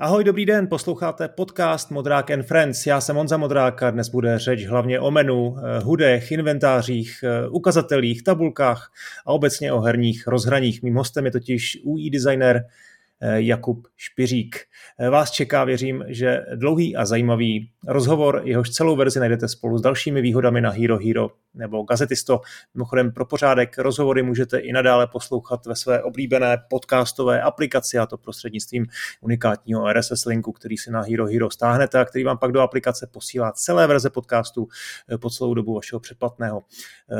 [0.00, 2.86] Ahoj, dobrý den, posloucháte podcast Modrák and Friends.
[2.86, 7.48] Já jsem Honza Modrák a dnes bude řeč hlavně o menu, eh, hudech, inventářích, eh,
[7.48, 8.92] ukazatelích, tabulkách
[9.26, 10.82] a obecně o herních rozhraních.
[10.82, 12.87] Mým hostem je totiž UI designer Eh,
[13.20, 14.56] Jakub Špiřík.
[14.98, 19.82] Eh, vás čeká, věřím, že dlouhý a zajímavý rozhovor, jehož celou verzi najdete spolu s
[19.82, 22.40] dalšími výhodami na Hero Hero nebo Gazetisto.
[22.74, 28.18] Mimochodem pro pořádek rozhovory můžete i nadále poslouchat ve své oblíbené podcastové aplikaci a to
[28.18, 28.86] prostřednictvím
[29.20, 33.06] unikátního RSS linku, který si na Hero Hero stáhnete a který vám pak do aplikace
[33.06, 34.68] posílá celé verze podcastu
[35.12, 36.62] eh, po celou dobu vašeho předplatného.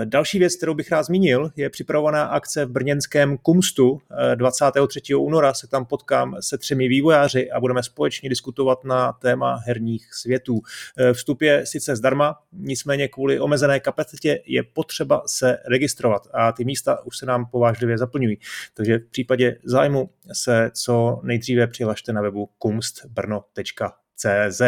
[0.05, 4.01] Další věc, kterou bych rád zmínil, je připravovaná akce v brněnském Kumstu.
[4.35, 5.15] 23.
[5.15, 10.61] února se tam potkám se třemi vývojáři a budeme společně diskutovat na téma herních světů.
[10.99, 16.65] E, vstup je sice zdarma, nicméně kvůli omezené kapacitě je potřeba se registrovat a ty
[16.65, 18.39] místa už se nám povážlivě zaplňují.
[18.75, 24.63] Takže v případě zájmu se co nejdříve přihlašte na webu kumstbrno.cz.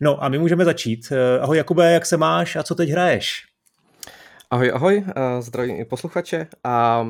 [0.00, 1.12] No a my můžeme začít.
[1.12, 3.44] E, ahoj Jakube, jak se máš a co teď hraješ?
[4.50, 5.04] Ahoj, ahoj,
[5.40, 7.06] zdravím i posluchače a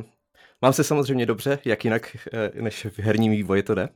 [0.67, 3.89] Mám se samozřejmě dobře, jak jinak eh, než v herním vývoji to jde.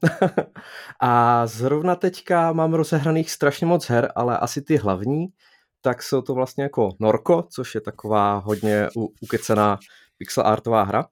[1.01, 5.27] a zrovna teďka mám rozehraných strašně moc her, ale asi ty hlavní,
[5.81, 8.89] tak jsou to vlastně jako Norko, což je taková hodně
[9.21, 9.79] ukecená
[10.19, 11.07] pixel artová hra,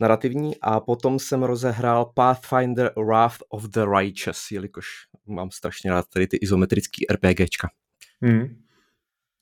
[0.00, 4.86] narrativní, a potom jsem rozehrál Pathfinder Wrath of the Righteous, jelikož
[5.26, 7.68] mám strašně rád tady ty izometrický RPGčka.
[8.22, 8.62] Hmm.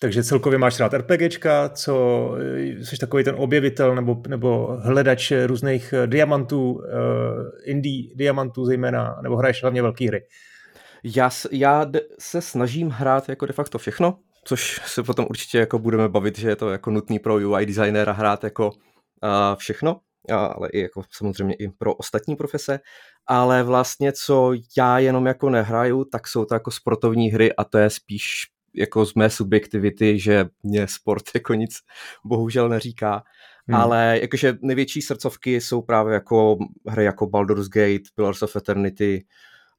[0.00, 2.34] Takže celkově máš rád RPGčka, co
[2.82, 6.82] jsi takový ten objevitel nebo, nebo hledač různých eh, diamantů, uh,
[7.64, 10.20] indie diamantů zejména, nebo hraješ hlavně velké hry?
[11.04, 11.86] Já, já
[12.18, 16.48] se snažím hrát jako de facto všechno, což se potom určitě jako budeme bavit, že
[16.48, 21.54] je to jako nutný pro UI designéra hrát jako uh, všechno, ale i jako samozřejmě
[21.54, 22.80] i pro ostatní profese,
[23.26, 27.78] ale vlastně co já jenom jako nehraju, tak jsou to jako sportovní hry a to
[27.78, 31.78] je spíš jako z mé subjektivity, že mě sport jako nic
[32.24, 33.22] bohužel neříká.
[33.66, 33.80] Hmm.
[33.80, 39.24] Ale jakože největší srdcovky jsou právě jako hry jako Baldur's Gate, Pillars of Eternity,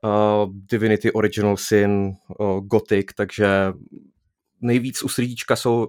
[0.04, 3.48] uh, Divinity Original Sin, uh, Gothic, takže
[4.62, 5.88] nejvíc u srdíčka jsou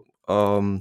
[0.59, 0.81] um,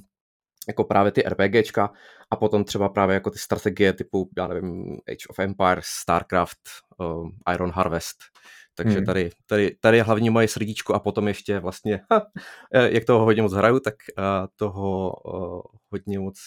[0.68, 1.91] jako právě ty RPGčka
[2.31, 6.59] a potom třeba právě jako ty strategie typu, já nevím, Age of Empires, Starcraft,
[6.97, 8.18] uh, Iron Harvest,
[8.84, 9.06] takže hmm.
[9.06, 12.01] tady, tady, tady je hlavně moje srdíčko a potom ještě vlastně,
[12.73, 14.23] eh, jak toho hodně moc hraju, tak uh,
[14.56, 16.40] toho uh, hodně moc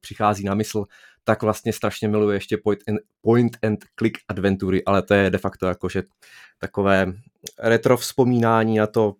[0.00, 0.84] přichází na mysl,
[1.24, 5.38] tak vlastně strašně miluji ještě point and, point and click adventury, ale to je de
[5.38, 6.02] facto jakože
[6.58, 7.12] takové
[7.58, 9.14] retro vzpomínání na to,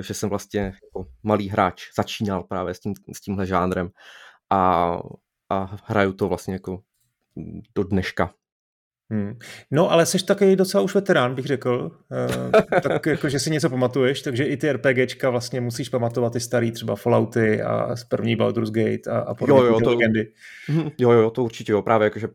[0.00, 3.90] že jsem vlastně jako malý hráč začínal právě s, tím, s tímhle žánrem
[4.50, 4.92] a,
[5.50, 6.80] a hraju to vlastně jako
[7.74, 8.34] do dneška.
[9.10, 9.38] Hmm.
[9.70, 11.90] No, ale jsi taky docela už veterán, bych řekl.
[12.10, 12.50] Uh,
[12.82, 16.72] tak jako, že si něco pamatuješ, takže i ty RPGčka vlastně musíš pamatovat ty starý
[16.72, 20.32] třeba Fallouty a z první Baldur's Gate a, a podobně jo, jo, to, legendy.
[20.68, 21.82] Mhm, jo, jo, to určitě jo.
[21.82, 22.28] Právě jakože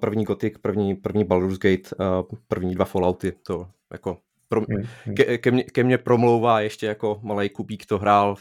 [0.00, 1.90] první Gothic, první, první Baldur's Gate,
[2.48, 4.18] první dva Fallouty, to jako
[4.48, 5.14] pro, hmm, hmm.
[5.14, 8.34] ke, ke, mně, ke mně promlouvá ještě jako malý kubík to hrál,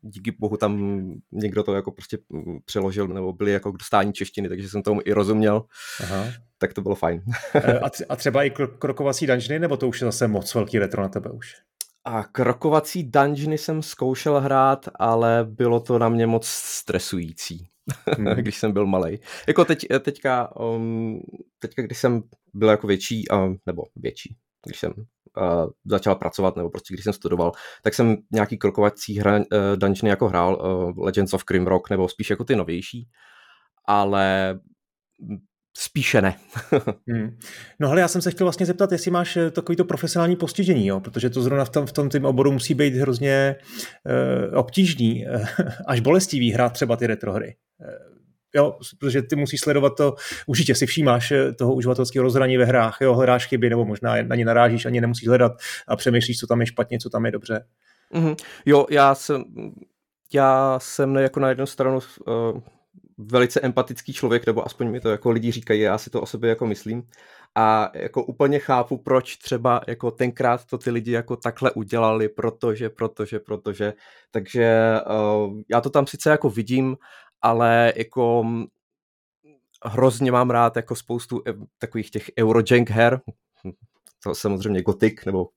[0.00, 2.18] díky bohu tam někdo to jako prostě
[2.64, 5.64] přeložil, nebo byli jako k dostání češtiny, takže jsem tomu i rozuměl.
[6.02, 6.26] Aha
[6.62, 7.22] tak to bylo fajn.
[7.54, 11.02] Eh, a, a třeba i krokovací dungeony, nebo to už je zase moc velký retro
[11.02, 11.54] na tebe už?
[12.04, 17.68] A krokovací dungeony jsem zkoušel hrát, ale bylo to na mě moc stresující,
[18.06, 18.26] hmm.
[18.36, 19.18] když jsem byl malý.
[19.48, 21.20] Jako teď, teďka, um,
[21.58, 22.22] teďka, když jsem
[22.54, 24.36] byl jako větší, um, nebo větší,
[24.66, 24.92] když jsem
[25.36, 29.44] uh, začal pracovat, nebo prostě když jsem studoval, tak jsem nějaký krokovací hra, uh,
[29.76, 33.08] dungeony jako hrál, uh, Legends of Grimrock, nebo spíš jako ty novější,
[33.86, 34.58] ale
[35.78, 36.36] Spíše ne.
[37.08, 37.38] hmm.
[37.80, 41.00] No ale já jsem se chtěl vlastně zeptat, jestli máš eh, takovýto profesionální postižení, jo?
[41.00, 43.56] protože to zrovna v tom, v tom tým oboru musí být hrozně
[44.50, 45.26] uh, obtížný,
[45.86, 47.54] až bolestivý hrát třeba ty retrohry.
[48.54, 50.14] Jo, protože ty musíš sledovat to,
[50.46, 54.44] určitě si všímáš toho uživatelského rozhraní ve hrách, jo, hledáš chyby, nebo možná na ně
[54.44, 55.52] narážíš, ani nemusíš hledat
[55.88, 57.66] a přemýšlíš, co tam je špatně, co tam je dobře.
[58.14, 58.36] Mm-hmm.
[58.66, 59.44] Jo, já jsem,
[60.34, 62.60] já jsem jako na jednu stranu uh
[63.18, 66.50] velice empatický člověk, nebo aspoň mi to jako lidi říkají, já si to o sobě
[66.50, 67.02] jako myslím.
[67.54, 72.90] A jako úplně chápu, proč třeba jako tenkrát to ty lidi jako takhle udělali, protože,
[72.90, 73.92] protože, protože.
[74.30, 76.96] Takže uh, já to tam sice jako vidím,
[77.42, 78.66] ale jako mm,
[79.84, 81.42] hrozně mám rád jako spoustu
[81.78, 83.20] takových těch Eurojank her,
[84.22, 85.48] to samozřejmě Gothic, nebo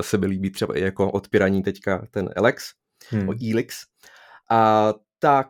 [0.00, 2.72] se mi líbí třeba i jako odpíraní teďka ten Alex,
[3.10, 3.28] hmm.
[3.52, 3.84] Elix.
[4.50, 5.48] A tak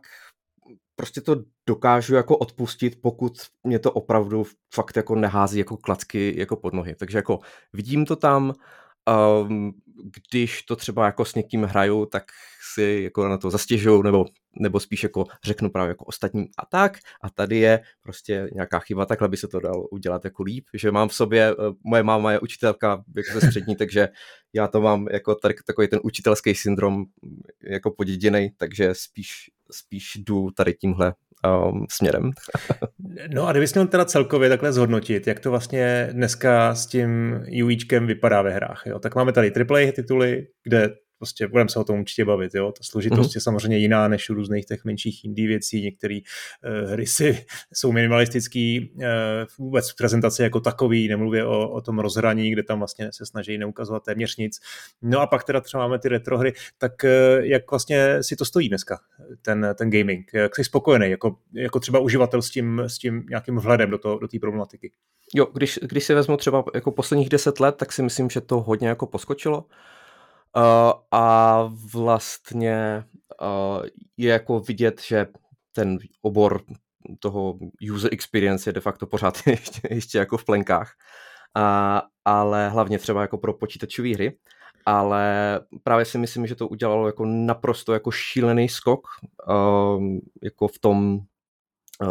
[0.97, 3.33] prostě to dokážu jako odpustit, pokud
[3.65, 4.45] mě to opravdu
[4.75, 6.95] fakt jako nehází jako klacky jako pod nohy.
[6.95, 7.39] Takže jako
[7.73, 8.55] vidím to tam,
[9.47, 9.73] um,
[10.29, 12.25] když to třeba jako s někým hraju, tak
[12.75, 14.25] si jako na to zastěžuju, nebo,
[14.59, 19.07] nebo spíš jako řeknu právě jako ostatním a tak a tady je prostě nějaká chyba,
[19.07, 21.55] takhle by se to dalo udělat jako líp, že mám v sobě, eh,
[21.85, 24.09] moje máma je učitelka jako ze střední, takže
[24.53, 27.05] já to mám jako tak, takový ten učitelský syndrom
[27.63, 29.31] jako poděděnej, takže spíš,
[29.71, 31.15] spíš jdu tady tímhle
[31.47, 32.31] um, směrem.
[33.35, 38.07] no a kdybys měl teda celkově takhle zhodnotit, jak to vlastně dneska s tím UIčkem
[38.07, 38.99] vypadá ve hrách, jo?
[38.99, 42.55] tak máme tady AAA tituly, kde prostě budeme se o tom určitě bavit.
[42.55, 42.73] Jo?
[42.73, 43.37] Ta složitost mm-hmm.
[43.37, 45.83] je samozřejmě jiná než u různých těch menších indie věcí.
[45.83, 46.19] Některé
[46.85, 49.03] uh, hry si, jsou minimalistický uh,
[49.59, 53.59] vůbec v prezentaci jako takový, nemluvě o, o tom rozhraní, kde tam vlastně se snaží
[53.59, 54.61] neukazovat téměř nic.
[55.03, 58.45] No a pak teda třeba máme ty retro hry, tak uh, jak vlastně si to
[58.45, 59.01] stojí dneska,
[59.43, 60.31] ten, ten gaming?
[60.35, 64.09] Jak jsi spokojený, jako, jako třeba uživatel s tím, s tím nějakým vhledem do té
[64.09, 64.93] do problematiky?
[65.35, 68.61] Jo, když, když si vezmu třeba jako posledních deset let, tak si myslím, že to
[68.61, 69.65] hodně jako poskočilo.
[70.57, 71.63] Uh, a
[71.93, 73.05] vlastně
[73.43, 73.87] uh,
[74.17, 75.27] je jako vidět, že
[75.73, 76.63] ten obor
[77.19, 77.59] toho
[77.95, 80.93] user experience je de facto pořád ještě, ještě jako v plenkách,
[81.57, 84.39] uh, ale hlavně třeba jako pro počítačové hry.
[84.87, 89.09] Ale právě si myslím, že to udělalo jako naprosto jako šílený skok
[89.49, 90.03] uh,
[90.43, 91.21] jako v tom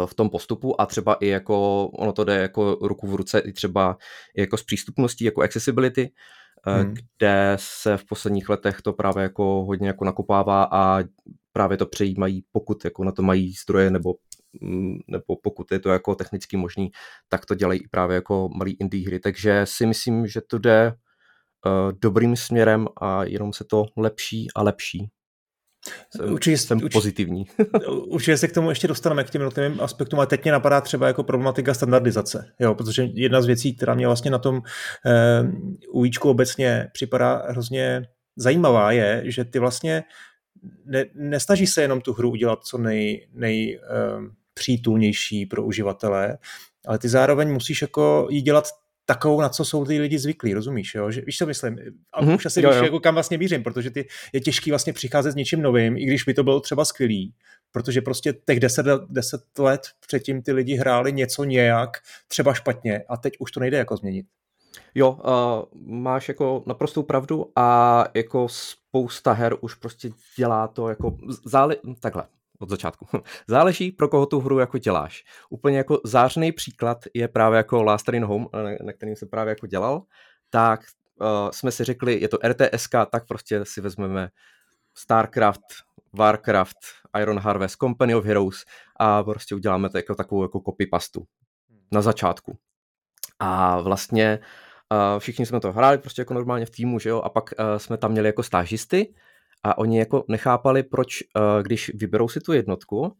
[0.06, 0.80] v tom postupu.
[0.80, 3.96] A třeba i jako ono to jde jako ruku v ruce i třeba
[4.36, 6.94] jako s přístupností, jako accessibility, Eh, hmm.
[6.94, 11.04] kde se v posledních letech to právě jako hodně jako nakopává a
[11.52, 14.14] právě to přejímají, pokud jako na to mají zdroje nebo
[14.60, 16.90] mm, nebo pokud je to jako technicky možný,
[17.28, 19.20] tak to dělají právě jako malý indie hry.
[19.20, 20.92] Takže si myslím, že to jde
[21.66, 25.10] uh, dobrým směrem a jenom se to lepší a lepší.
[26.16, 27.46] Jsem, určitě, jsem určitě, pozitivní.
[27.88, 31.06] určitě se k tomu ještě dostaneme, k těm jednotlivým aspektům, ale teď mě napadá třeba
[31.06, 34.62] jako problematika standardizace, jo, protože jedna z věcí, která mě vlastně na tom
[35.06, 35.42] eh,
[35.92, 38.06] UIčku obecně připadá hrozně
[38.36, 40.02] zajímavá, je, že ty vlastně
[40.84, 43.88] ne, nesnaží se jenom tu hru udělat co nej, nej eh,
[44.54, 46.38] přítulnější pro uživatele,
[46.86, 48.64] ale ty zároveň musíš jako jí dělat
[49.10, 51.10] takovou, na co jsou ty lidi zvyklí, rozumíš, jo?
[51.10, 51.78] Že, víš, co myslím?
[52.12, 52.84] A mm-hmm, už asi jo, víš, jo.
[52.84, 56.24] Jako kam vlastně mířím, protože ty, je těžký vlastně přicházet s něčím novým, i když
[56.24, 57.34] by to bylo třeba skvělý,
[57.72, 61.90] protože prostě těch deset, deset let předtím ty lidi hráli něco nějak,
[62.28, 64.26] třeba špatně a teď už to nejde jako změnit.
[64.94, 71.16] Jo, uh, máš jako naprostou pravdu a jako spousta her už prostě dělá to jako
[71.44, 71.76] zále...
[72.00, 72.24] takhle
[72.60, 73.06] od začátku.
[73.48, 75.24] Záleží, pro koho tu hru jako děláš.
[75.50, 78.46] Úplně jako zářný příklad je právě jako Last Train Home,
[78.84, 80.02] na kterým jsem právě jako dělal,
[80.50, 80.80] tak
[81.20, 84.28] uh, jsme si řekli, je to RTSK, tak prostě si vezmeme
[84.94, 85.62] StarCraft,
[86.12, 86.78] Warcraft,
[87.20, 88.64] Iron Harvest, Company of Heroes
[88.96, 91.24] a prostě uděláme to jako takovou jako copy-pastu
[91.92, 92.58] na začátku.
[93.38, 94.38] A vlastně
[94.92, 97.76] uh, všichni jsme to hráli prostě jako normálně v týmu, že jo, a pak uh,
[97.76, 99.14] jsme tam měli jako stážisty,
[99.62, 103.10] a oni jako nechápali, proč, uh, když vyberou si tu jednotku, uh,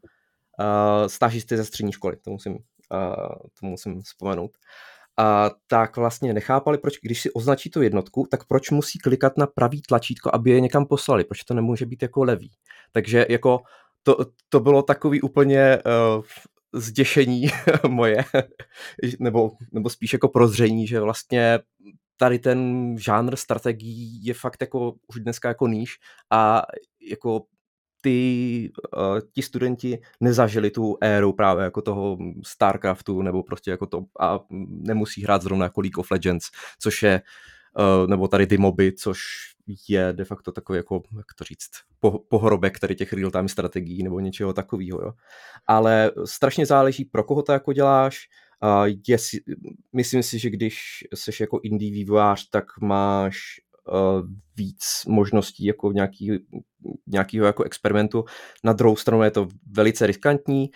[1.07, 4.51] stážisty ze střední školy, to musím, uh, to musím vzpomenout,
[5.17, 9.47] a tak vlastně nechápali, proč, když si označí tu jednotku, tak proč musí klikat na
[9.47, 12.51] pravý tlačítko, aby je někam poslali, proč to nemůže být jako levý.
[12.91, 13.59] Takže jako
[14.03, 14.17] to,
[14.49, 16.23] to bylo takový úplně uh,
[16.73, 17.47] zděšení
[17.87, 18.17] moje,
[19.19, 21.59] nebo, nebo spíš jako prozření, že vlastně
[22.21, 25.97] tady ten žánr strategií je fakt jako už dneska jako níž
[26.29, 26.61] a
[27.09, 27.41] jako
[28.01, 34.03] ty, uh, ti studenti nezažili tu éru právě jako toho Starcraftu nebo prostě jako to
[34.19, 36.45] a nemusí hrát zrovna jako League of Legends,
[36.79, 37.21] což je
[37.79, 39.19] uh, nebo tady ty moby, což
[39.89, 44.19] je de facto takový jako, jak to říct, po, pohrobek tady těch real-time strategií nebo
[44.19, 45.11] něčeho takového, jo.
[45.67, 48.27] Ale strašně záleží, pro koho to jako děláš,
[48.63, 49.17] Uh, je,
[49.95, 53.37] myslím si, že když jsi jako indie vývojář, tak máš
[53.93, 54.27] uh,
[54.57, 56.31] víc možností jako nějaký,
[57.07, 58.25] nějakého jako experimentu.
[58.63, 60.69] Na druhou stranu je to velice riskantní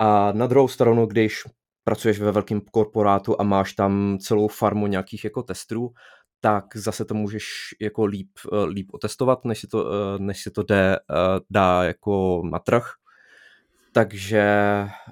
[0.00, 1.42] a na druhou stranu, když
[1.84, 5.90] pracuješ ve velkém korporátu a máš tam celou farmu nějakých jako testů,
[6.40, 7.44] tak zase to můžeš
[7.80, 10.96] jako líp, uh, líp otestovat, než si to, uh, než si to jde,
[11.50, 12.86] dá jako na trh
[13.96, 14.44] takže,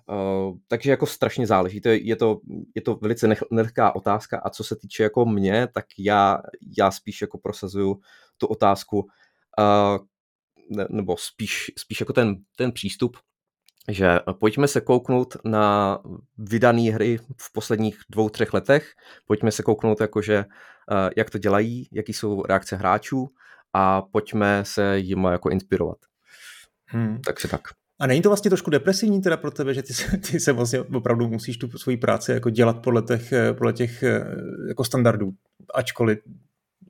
[0.07, 1.81] uh, takže jako strašně záleží.
[1.81, 2.41] To je, je, to,
[2.75, 6.39] je to velice nech, nelehká otázka a co se týče jako mě, tak já,
[6.79, 8.01] já spíš jako prosazuju
[8.39, 10.07] tu otázku, uh,
[10.77, 13.17] ne, nebo spíš, spíš jako ten, ten přístup,
[13.89, 15.99] že pojďme se kouknout na
[16.39, 18.93] vydané hry v posledních dvou, třech letech,
[19.27, 23.29] pojďme se kouknout jakože, uh, jak to dělají, jaký jsou reakce hráčů
[23.73, 25.99] a pojďme se jim jako inspirovat.
[26.87, 27.21] Hmm.
[27.21, 27.84] Takže tak.
[28.01, 30.81] A není to vlastně trošku depresivní teda pro tebe, že ty se, ty se vlastně
[30.81, 34.05] opravdu musíš tu svoji práci jako dělat podle těch, podle těch
[34.69, 35.31] jako standardů,
[35.75, 36.19] ačkoliv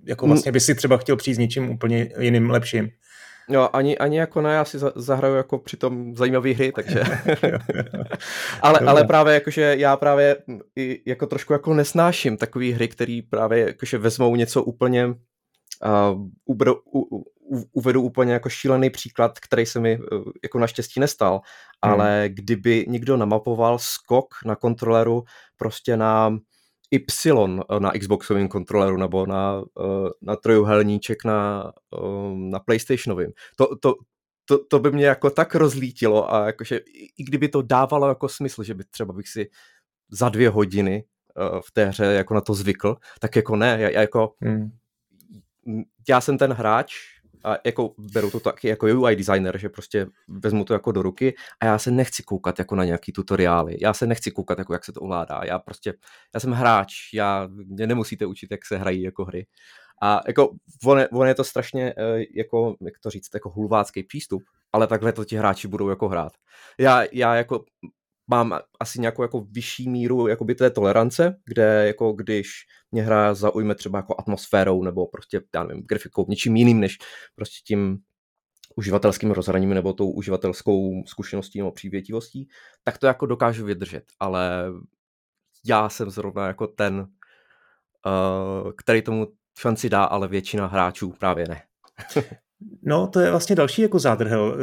[0.07, 2.89] jako vlastně by si třeba chtěl přijít s něčím úplně jiným, lepším.
[3.49, 7.03] Jo, ani, ani jako ne, já si zahraju jako přitom zajímavé hry, takže...
[8.63, 10.37] ale, ale právě jakože já právě
[11.07, 15.15] jako trošku jako nesnáším takové hry, které právě jakože vezmou něco úplně uh,
[16.45, 17.25] ubro, u,
[17.73, 21.93] uvedu úplně jako šílený příklad, který se mi uh, jako naštěstí nestal, hmm.
[21.93, 25.25] ale kdyby někdo namapoval skok na kontroleru
[25.57, 26.39] prostě na
[26.95, 33.31] Y na Xboxovém kontroleru nebo na, eh, na trojuhelníček na, eh, na PlayStationovém.
[33.57, 33.95] To, to,
[34.45, 36.81] to, to by mě jako tak rozlítilo a jakože
[37.19, 39.51] i kdyby to dávalo jako smysl, že by třeba bych si
[40.11, 41.05] za dvě hodiny
[41.39, 44.71] eh, v té hře jako na to zvykl, tak jako ne, já, jako hmm.
[46.09, 46.95] já jsem ten hráč,
[47.45, 51.35] a jako beru to taky jako UI designer, že prostě vezmu to jako do ruky
[51.61, 54.85] a já se nechci koukat jako na nějaký tutoriály, já se nechci koukat jako jak
[54.85, 55.95] se to ovládá, já prostě,
[56.35, 59.47] já jsem hráč, já, mě nemusíte učit, jak se hrají jako hry.
[60.03, 60.51] A jako
[60.85, 64.87] on je, on je to strašně, eh, jako, jak to říct, jako hulvácký přístup, ale
[64.87, 66.33] takhle to ti hráči budou jako hrát.
[66.79, 67.65] Já, já jako
[68.27, 72.51] mám asi nějakou jako vyšší míru jakoby té tolerance, kde jako když
[72.93, 76.99] mě hra zaujme třeba jako atmosférou nebo prostě, já nevím, grafikou, něčím jiným než
[77.35, 77.99] prostě tím
[78.77, 82.49] uživatelským rozhraním nebo tou uživatelskou zkušeností nebo přívětivostí,
[82.85, 84.65] tak to jako dokážu vydržet, ale
[85.67, 87.07] já jsem zrovna jako ten,
[88.07, 89.27] uh, který tomu
[89.59, 91.63] šanci dá, ale většina hráčů právě ne.
[92.87, 94.57] No, to je vlastně další jako zádrhel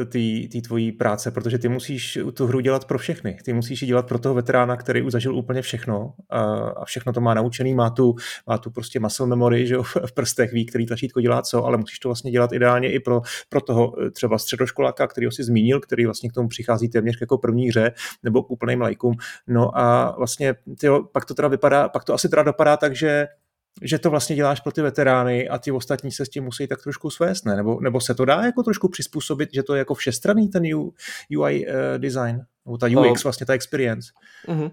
[0.51, 3.37] té tvojí práce, protože ty musíš tu hru dělat pro všechny.
[3.45, 7.13] Ty musíš ji dělat pro toho veterána, který už zažil úplně všechno a, a všechno
[7.13, 8.15] to má naučený, má tu,
[8.47, 11.77] má tu prostě muscle memory že jo, v prstech, ví, který tlačítko dělá co, ale
[11.77, 15.43] musíš to vlastně dělat ideálně i pro, pro toho eh, třeba středoškoláka, který ho si
[15.43, 17.91] zmínil, který vlastně k tomu přichází téměř jako první hře
[18.23, 19.13] nebo k úplným lajkům.
[19.47, 23.27] No a vlastně tyjo, pak to teda vypadá, pak to asi teda dopadá tak, že
[23.81, 26.81] že to vlastně děláš pro ty veterány a ty ostatní se s tím musí tak
[26.83, 27.55] trošku svést, ne?
[27.55, 30.63] Nebo, nebo se to dá jako trošku přizpůsobit, že to je jako všestranný ten
[31.37, 34.11] UI uh, eh, design, nebo ta UX, vlastně ta experience.
[34.47, 34.71] Uh-huh.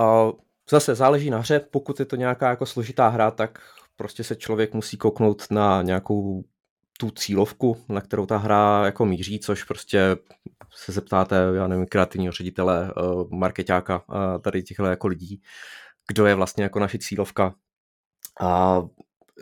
[0.00, 0.32] Uh,
[0.70, 3.58] zase záleží na hře, pokud je to nějaká jako složitá hra, tak
[3.96, 6.44] prostě se člověk musí kouknout na nějakou
[6.98, 10.16] tu cílovku, na kterou ta hra jako míří, což prostě
[10.74, 15.42] se zeptáte, já nevím, kreativního ředitele, uh, marketáka, uh, tady těchto jako lidí,
[16.08, 17.54] kdo je vlastně jako naše cílovka,
[18.40, 18.82] a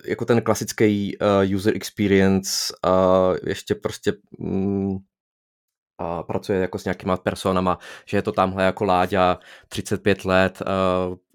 [0.07, 2.51] jako ten klasický uh, user experience
[2.87, 4.97] uh, ještě prostě mm,
[5.99, 9.39] a pracuje jako s nějakýma personama, že je to tamhle jako Láďa,
[9.69, 10.63] 35 let,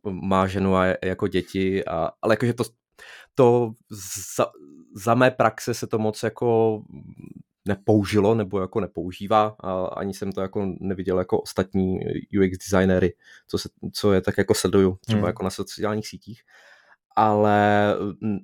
[0.05, 2.63] uh, má ženu a jako děti, a, ale jakože to,
[3.35, 3.71] to
[4.37, 4.45] za,
[4.95, 6.81] za mé praxe se to moc jako
[7.65, 11.99] nepoužilo nebo jako nepoužívá a ani jsem to jako neviděl jako ostatní
[12.41, 13.13] UX designéry,
[13.47, 15.27] co, se, co je tak jako sleduju třeba hmm.
[15.27, 16.41] jako na sociálních sítích
[17.15, 18.37] ale mm,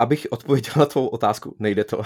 [0.00, 2.02] abych odpověděl na tvou otázku, nejde to.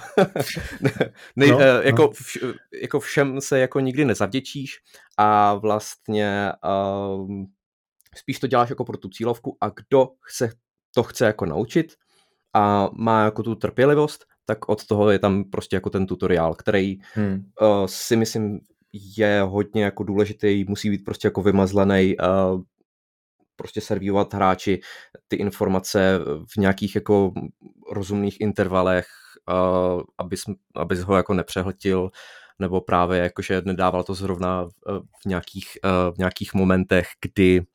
[1.37, 2.11] Nej, no, eh, jako, no.
[2.11, 2.39] Vš,
[2.83, 4.79] jako všem se jako nikdy nezavděčíš
[5.17, 6.53] a vlastně
[7.15, 7.47] um,
[8.17, 10.53] spíš to děláš jako pro tu cílovku a kdo chce,
[10.95, 11.93] to chce jako naučit
[12.55, 16.99] a má jako tu trpělivost, tak od toho je tam prostě jako ten tutoriál, který
[17.15, 17.45] hmm.
[17.61, 18.61] uh, si myslím
[19.17, 22.63] je hodně jako důležitý, musí být prostě jako vymazlený, uh,
[23.61, 24.81] prostě servírovat hráči
[25.29, 26.19] ty informace
[26.55, 27.33] v nějakých jako
[27.93, 29.07] rozumných intervalech,
[30.19, 30.37] aby,
[30.77, 32.11] aby ho jako nepřehltil,
[32.59, 34.69] nebo právě jakože nedával to zrovna
[35.23, 35.69] v nějakých,
[36.15, 37.67] v nějakých momentech, kdy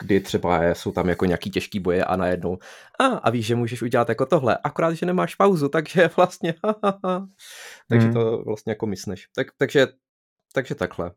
[0.00, 2.58] kdy třeba jsou tam jako nějaký těžký boje a najednou
[3.00, 6.54] a, a víš, že můžeš udělat jako tohle, akorát, že nemáš pauzu, takže vlastně
[7.88, 8.14] takže hmm.
[8.14, 9.28] to vlastně jako myslíš.
[9.34, 9.86] Tak, takže,
[10.52, 11.10] takže takhle.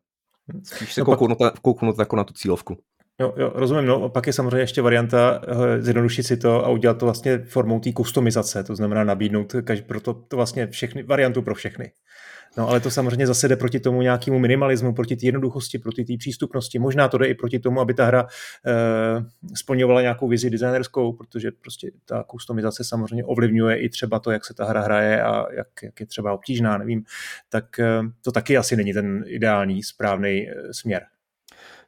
[0.62, 1.60] Spíš se no kouknout, pak...
[1.60, 2.76] kouknout jako na tu cílovku.
[3.20, 3.86] Jo, jo, rozumím.
[3.86, 7.80] No, pak je samozřejmě ještě varianta eh, zjednodušit si to a udělat to vlastně formou
[7.80, 9.54] té kustomizace, to znamená nabídnout
[9.86, 11.92] pro to, to vlastně všechny, variantu pro všechny.
[12.56, 16.12] No ale to samozřejmě zase jde proti tomu nějakému minimalismu, proti té jednoduchosti, proti té
[16.18, 16.78] přístupnosti.
[16.78, 18.26] Možná to jde i proti tomu, aby ta hra
[18.66, 18.74] eh,
[19.54, 24.54] splňovala nějakou vizi designerskou, protože prostě ta kustomizace samozřejmě ovlivňuje i třeba to, jak se
[24.54, 27.04] ta hra hraje a jak, jak je třeba obtížná, nevím.
[27.48, 31.02] Tak eh, to taky asi není ten ideální, správný eh, směr.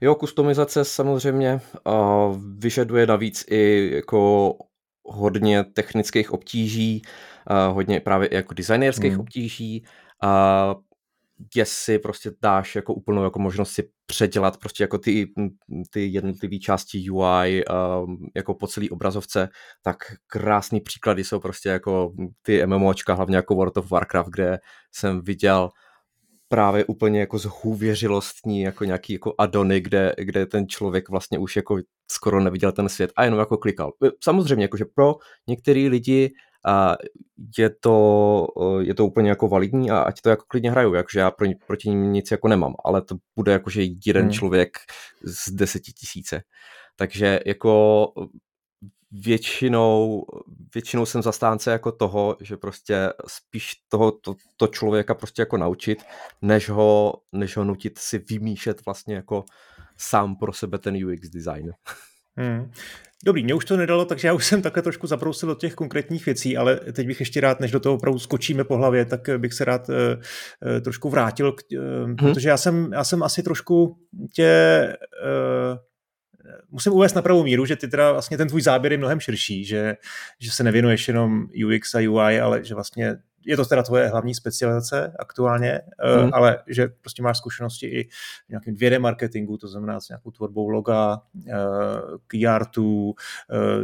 [0.00, 4.52] Jo, kustomizace samozřejmě uh, vyžaduje navíc i jako
[5.04, 7.02] hodně technických obtíží,
[7.50, 9.20] uh, hodně právě jako designerských hmm.
[9.20, 9.84] obtíží
[10.22, 10.74] a
[11.56, 15.26] jestli prostě dáš jako úplnou jako možnost si předělat prostě jako ty,
[15.90, 19.48] ty jednotlivé části UI um, jako po celý obrazovce,
[19.82, 19.96] tak
[20.26, 24.58] krásný příklady jsou prostě jako ty MMOčka, hlavně jako World of Warcraft, kde
[24.92, 25.70] jsem viděl
[26.48, 31.78] právě úplně jako zhůvěřilostní, jako nějaký jako adony, kde, kde ten člověk vlastně už jako
[32.10, 33.92] skoro neviděl ten svět a jenom jako klikal.
[34.20, 35.14] Samozřejmě, jakože pro
[35.46, 36.32] některý lidi
[36.66, 36.96] a
[37.58, 38.46] je to,
[38.80, 41.88] je to úplně jako validní a ať to jako klidně hrajou, jakože já pro, proti
[41.88, 44.32] ním nic jako nemám, ale to bude jakože jeden hmm.
[44.32, 44.78] člověk
[45.24, 46.42] z deseti tisíce.
[46.96, 48.06] Takže jako
[49.10, 50.24] většinou,
[50.74, 56.02] většinou jsem zastánce jako toho, že prostě spíš toho to, to člověka prostě jako naučit,
[56.42, 59.44] než ho, než ho nutit si vymýšlet vlastně jako
[59.96, 61.72] sám pro sebe ten UX design.
[62.36, 62.70] Hmm.
[63.24, 66.26] Dobrý, mě už to nedalo, takže já už jsem takhle trošku zabrousil do těch konkrétních
[66.26, 69.52] věcí, ale teď bych ještě rád, než do toho opravdu skočíme po hlavě, tak bych
[69.52, 69.94] se rád uh,
[70.80, 72.16] trošku vrátil, k, uh, hmm.
[72.16, 73.98] protože já jsem, já jsem asi trošku
[74.34, 75.78] tě uh,
[76.70, 79.64] musím uvést na pravou míru, že ty teda vlastně ten tvůj záběr je mnohem širší,
[79.64, 79.96] že,
[80.40, 83.16] že se nevěnuješ jenom UX a UI, ale že vlastně
[83.46, 85.80] je to teda tvoje hlavní specializace aktuálně,
[86.22, 86.30] mm.
[86.32, 88.08] ale že prostě máš zkušenosti i
[88.46, 91.20] v nějakém 2D marketingu, to znamená s nějakou tvorbou loga,
[92.26, 93.14] key artu,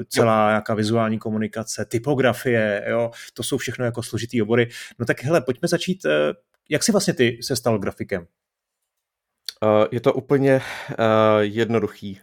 [0.09, 0.51] celá jo.
[0.51, 4.69] nějaká vizuální komunikace, typografie, jo, to jsou všechno jako složitý obory.
[4.99, 6.33] No tak hele, pojďme začít, eh,
[6.69, 8.27] jak jsi vlastně ty se stal grafikem?
[9.91, 10.61] Je to úplně
[11.41, 12.21] jednoduchý.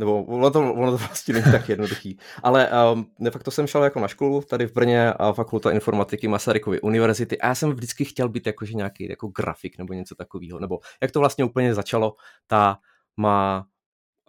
[0.00, 2.18] Nebo ono to, ono to vlastně není tak jednoduchý.
[2.42, 6.28] Ale um, de facto jsem šel jako na školu tady v Brně a fakulta informatiky
[6.28, 10.58] Masarykovy univerzity a já jsem vždycky chtěl být jakože nějaký jako grafik nebo něco takového.
[10.58, 12.14] Nebo jak to vlastně úplně začalo,
[12.46, 12.78] ta
[13.16, 13.66] má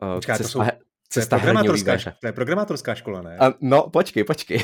[0.02, 0.72] uh, Počká, cesta, to jsou,
[1.12, 3.38] Cesta to je, programátorská, to je programátorská škola, ne?
[3.38, 4.60] A, no, počkej, počkej.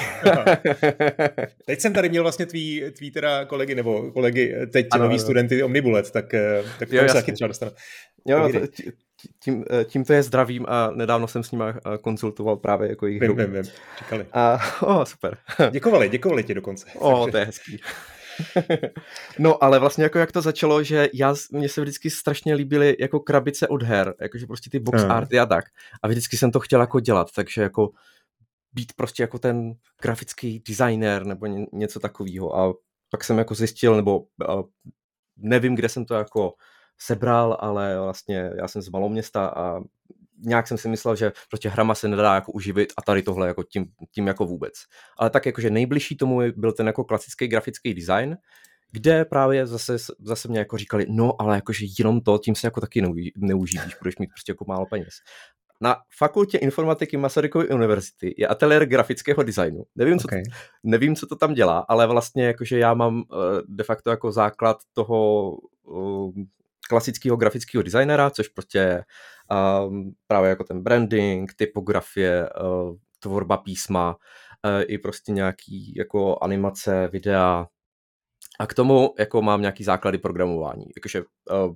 [1.66, 5.24] teď jsem tady měl vlastně tvý, tvý teda kolegy, nebo kolegy, teď ano, nový ano.
[5.24, 7.72] studenty Omnibulet, tak, eh, tak jo, se taky třeba dostanu.
[8.28, 8.50] Jo,
[9.40, 13.08] tím, eh, tím to je zdravím a nedávno jsem s nimi eh, konzultoval právě jako
[13.08, 13.64] jejich Vím, vím, vím,
[14.00, 14.26] říkali.
[14.34, 15.38] A, oh, super.
[15.72, 16.86] děkovali, děkovali ti dokonce.
[17.00, 17.82] O, to je hezký.
[19.40, 23.20] no, ale vlastně jako jak to začalo, že já, mně se vždycky strašně líbily jako
[23.20, 25.12] krabice od her, jakože prostě ty box mm.
[25.12, 25.66] arty a tak.
[26.04, 27.90] A vždycky jsem to chtěl jako dělat, takže jako
[28.74, 32.58] být prostě jako ten grafický designer nebo ně, něco takového.
[32.58, 32.74] A
[33.12, 34.64] pak jsem jako zjistil, nebo a,
[35.38, 36.54] nevím, kde jsem to jako
[36.98, 39.80] sebral, ale vlastně já jsem z maloměsta a
[40.40, 43.64] nějak jsem si myslel, že prostě hrama se nedá jako uživit a tady tohle jako
[43.64, 44.74] tím, tím jako vůbec.
[45.18, 48.38] Ale tak jakože nejbližší tomu byl ten jako klasický grafický design,
[48.92, 52.82] kde právě zase, zase mě jako říkali, no ale jakože jenom to, tím se jako
[52.82, 53.02] taky
[53.38, 55.14] neuživíš, budeš mít prostě jako málo peněz.
[55.82, 59.84] Na fakultě informatiky Masarykovy univerzity je ateliér grafického designu.
[59.96, 60.44] Nevím, co, okay.
[60.44, 60.50] to,
[60.84, 63.24] nevím, co to tam dělá, ale vlastně jakože já mám uh,
[63.68, 65.52] de facto jako základ toho
[65.84, 66.32] uh,
[66.90, 69.04] klasického grafického designera, což prostě
[69.88, 74.16] um, právě jako ten branding, typografie, uh, tvorba písma,
[74.66, 77.68] uh, i prostě nějaký jako animace, videa.
[78.60, 80.86] A k tomu jako mám nějaký základy programování.
[80.96, 81.74] Jakože uh,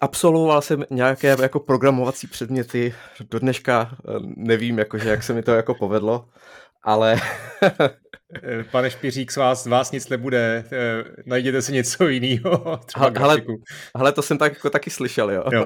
[0.00, 2.94] absolvoval jsem nějaké jako programovací předměty,
[3.30, 6.28] do dneška nevím, jakože, jak se mi to jako povedlo,
[6.82, 7.20] ale
[8.42, 13.10] Eh, pane Špiřík, z vás, z vás nic nebude, eh, najděte si něco jiného, třeba
[13.18, 13.42] hele,
[13.96, 15.44] hele, to jsem tak, jako taky slyšel, jo.
[15.52, 15.64] jo.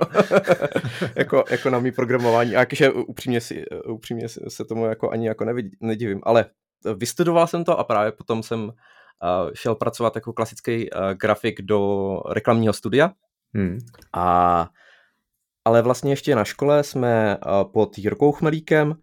[1.17, 2.57] jako, jako na mý programování.
[2.57, 6.21] A jakože upřímně, si, upřímně se tomu jako ani jako nevidí, nedivím.
[6.23, 6.47] Ale
[6.97, 8.73] vystudoval jsem to a právě potom jsem
[9.55, 13.11] šel pracovat jako klasický grafik do reklamního studia.
[13.55, 13.79] Hmm.
[14.13, 14.69] A,
[15.65, 17.39] ale vlastně ještě na škole jsme
[17.73, 18.95] pod Jirkou Chmelíkem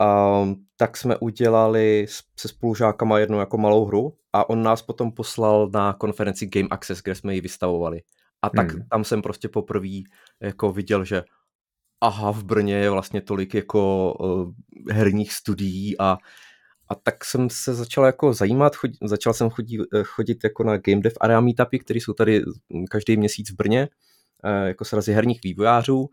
[0.00, 2.06] um, tak jsme udělali
[2.36, 7.02] se spolužákama jednu jako malou hru a on nás potom poslal na konferenci Game Access,
[7.02, 8.02] kde jsme ji vystavovali.
[8.42, 8.82] A tak hmm.
[8.90, 9.88] tam jsem prostě poprvé
[10.40, 11.22] jako viděl, že
[12.00, 14.52] aha, v Brně je vlastně tolik jako uh,
[14.90, 16.16] herních studií a,
[16.88, 20.76] a tak jsem se začal jako zajímat, chodit, začal jsem chodit, eh, chodit jako na
[20.76, 22.42] Game Dev Area Meetupy, které jsou tady
[22.90, 23.88] každý měsíc v Brně,
[24.44, 26.08] uh, jako srazy herních vývojářů.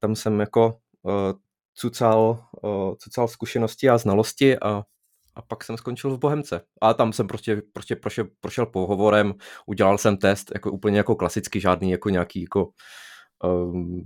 [0.00, 1.12] Tam jsem jako uh,
[1.80, 4.82] cucal, uh, cucal zkušenosti a znalosti a,
[5.34, 6.60] a pak jsem skončil v Bohemce.
[6.80, 9.34] A tam jsem prostě, prostě prošel, prošel pohovorem,
[9.66, 12.70] udělal jsem test, jako úplně jako klasicky, žádný jako nějaký jako
[13.44, 14.04] um,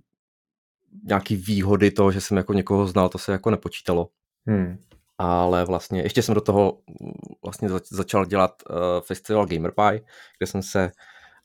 [1.05, 4.09] nějaký výhody toho, že jsem jako někoho znal, to se jako nepočítalo.
[4.47, 4.79] Hmm.
[5.19, 6.79] Ale vlastně ještě jsem do toho
[7.45, 10.01] vlastně začal dělat uh, festival GamerPie,
[10.39, 10.91] kde jsem se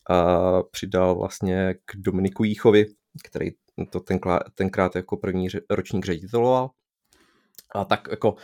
[0.09, 2.85] uh, přidal vlastně k Dominiku Jíchovi,
[3.23, 3.51] který
[3.85, 6.69] to tenkrát, tenkrát jako první ročník řediteloval.
[7.75, 8.35] A tak jako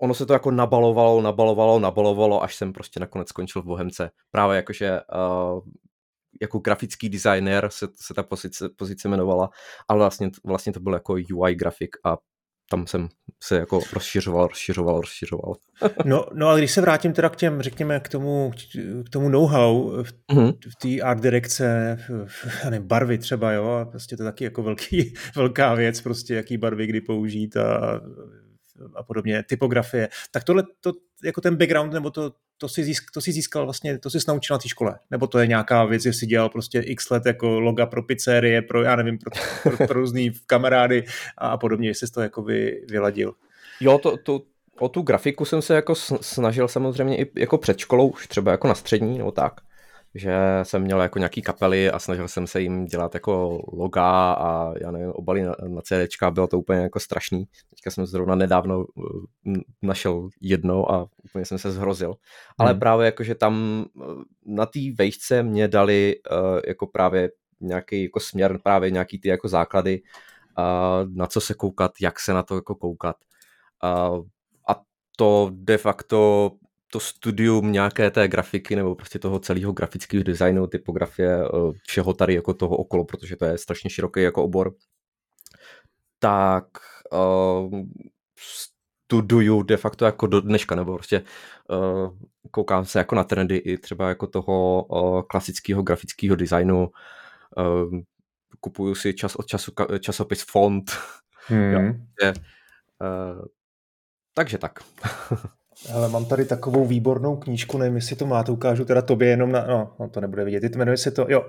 [0.00, 4.10] ono se to jako nabalovalo, nabalovalo, nabalovalo, až jsem prostě nakonec skončil v Bohemce.
[4.30, 5.60] Právě jakože uh,
[6.40, 9.50] jako grafický designer se, se ta pozice, pozice jmenovala,
[9.88, 12.16] ale vlastně, vlastně to byl jako UI grafik a
[12.70, 13.08] tam jsem
[13.42, 15.54] se jako rozšiřoval, rozšiřoval, rozšiřoval.
[16.04, 18.52] no, no a když se vrátím teda k těm, řekněme, k tomu,
[19.06, 20.54] k tomu know-how v, mm-hmm.
[20.70, 24.62] v té art direkce, v, nevím, barvy třeba, jo, a prostě to je taky jako
[24.62, 28.00] velký, velká věc, prostě jaký barvy kdy použít a
[28.94, 30.92] a podobně, typografie, tak tohle, to,
[31.24, 34.54] jako ten background, nebo to, to si, získ, to si získal vlastně, to si naučil
[34.54, 37.60] na té škole, nebo to je nějaká věc, že si dělal prostě x let jako
[37.60, 39.30] loga pro pizzerie, pro, já nevím, pro,
[39.62, 41.04] pro, pro různý kamarády
[41.38, 43.34] a, a podobně, jestli jsi to jako vy, vyladil.
[43.80, 44.42] Jo, to, to,
[44.78, 48.68] o tu grafiku jsem se jako snažil samozřejmě i jako před školou, už třeba jako
[48.68, 49.60] na střední nebo tak
[50.18, 54.72] že jsem měl jako nějaký kapely a snažil jsem se jim dělat jako loga a
[54.80, 57.44] já nevím, obaly na, na CDčka, bylo to úplně jako strašný.
[57.70, 62.14] Teďka jsem zrovna nedávno uh, našel jedno a úplně jsem se zhrozil.
[62.58, 62.80] Ale hmm.
[62.80, 68.20] právě jako, že tam uh, na té vejšce mě dali uh, jako právě nějaký jako
[68.20, 70.02] směr, právě nějaký ty jako základy,
[70.58, 73.16] uh, na co se koukat, jak se na to jako koukat.
[73.84, 74.24] Uh,
[74.68, 74.80] a
[75.16, 76.50] to de facto
[76.96, 82.34] to studium nějaké té grafiky nebo prostě toho celého grafického designu, typografie, eh, všeho tady
[82.34, 84.74] jako toho okolo, protože to je strašně široký jako obor,
[86.18, 86.64] tak
[87.12, 87.80] uh,
[88.38, 91.22] studuju de facto jako do dneška, nebo prostě
[91.70, 92.16] uh,
[92.50, 96.90] koukám se jako na trendy i třeba jako toho uh, klasického grafického designu,
[97.56, 98.00] uh,
[98.60, 100.90] kupuju si čas od času časopis Font,
[101.46, 101.72] hmm.
[101.72, 101.80] jo,
[102.22, 102.32] je,
[103.00, 103.44] uh,
[104.34, 104.78] takže tak.
[105.94, 109.66] Ale mám tady takovou výbornou knížku, nevím, jestli to máte, ukážu teda tobě jenom na,
[109.66, 111.46] no, no to nebude vidět, jmenuje se to, jo, uh,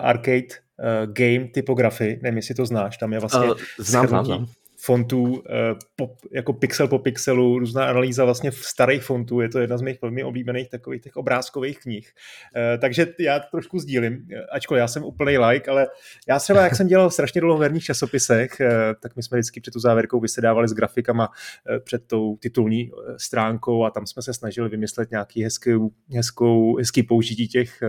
[0.00, 4.46] Arcade uh, Game Typography, nevím, jestli to znáš, tam je vlastně uh, znám, znám, znám
[4.82, 9.58] fontů eh, po, jako pixel po pixelu, různá analýza vlastně v starých fontů, je to
[9.58, 12.12] jedna z mých velmi oblíbených takových těch obrázkových knih.
[12.56, 15.86] Eh, takže já to trošku sdílím, ačkoliv já jsem úplný like, ale
[16.28, 18.70] já třeba, jak jsem dělal strašně dlouho v herních časopisech, eh,
[19.02, 21.28] tak my jsme vždycky před tu závěrkou vysedávali s grafikama
[21.84, 27.48] před tou titulní stránkou a tam jsme se snažili vymyslet nějaký hezkou, hezkou, hezký použití
[27.48, 27.82] těch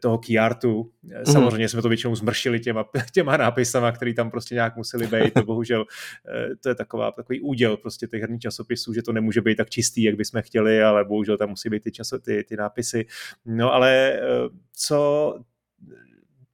[0.00, 0.90] toho keyartu.
[1.02, 1.26] Mhm.
[1.26, 1.68] Samozřejmě mm.
[1.68, 5.69] jsme to většinou zmršili těma, těma nápisama, které tam prostě nějak museli být, to bohužel
[5.70, 5.84] bohužel
[6.28, 9.70] eh, to je taková, takový úděl prostě těch herních časopisů, že to nemůže být tak
[9.70, 13.06] čistý, jak bychom chtěli, ale bohužel tam musí být ty, časo, ty, ty nápisy.
[13.46, 14.20] No ale eh,
[14.72, 15.34] co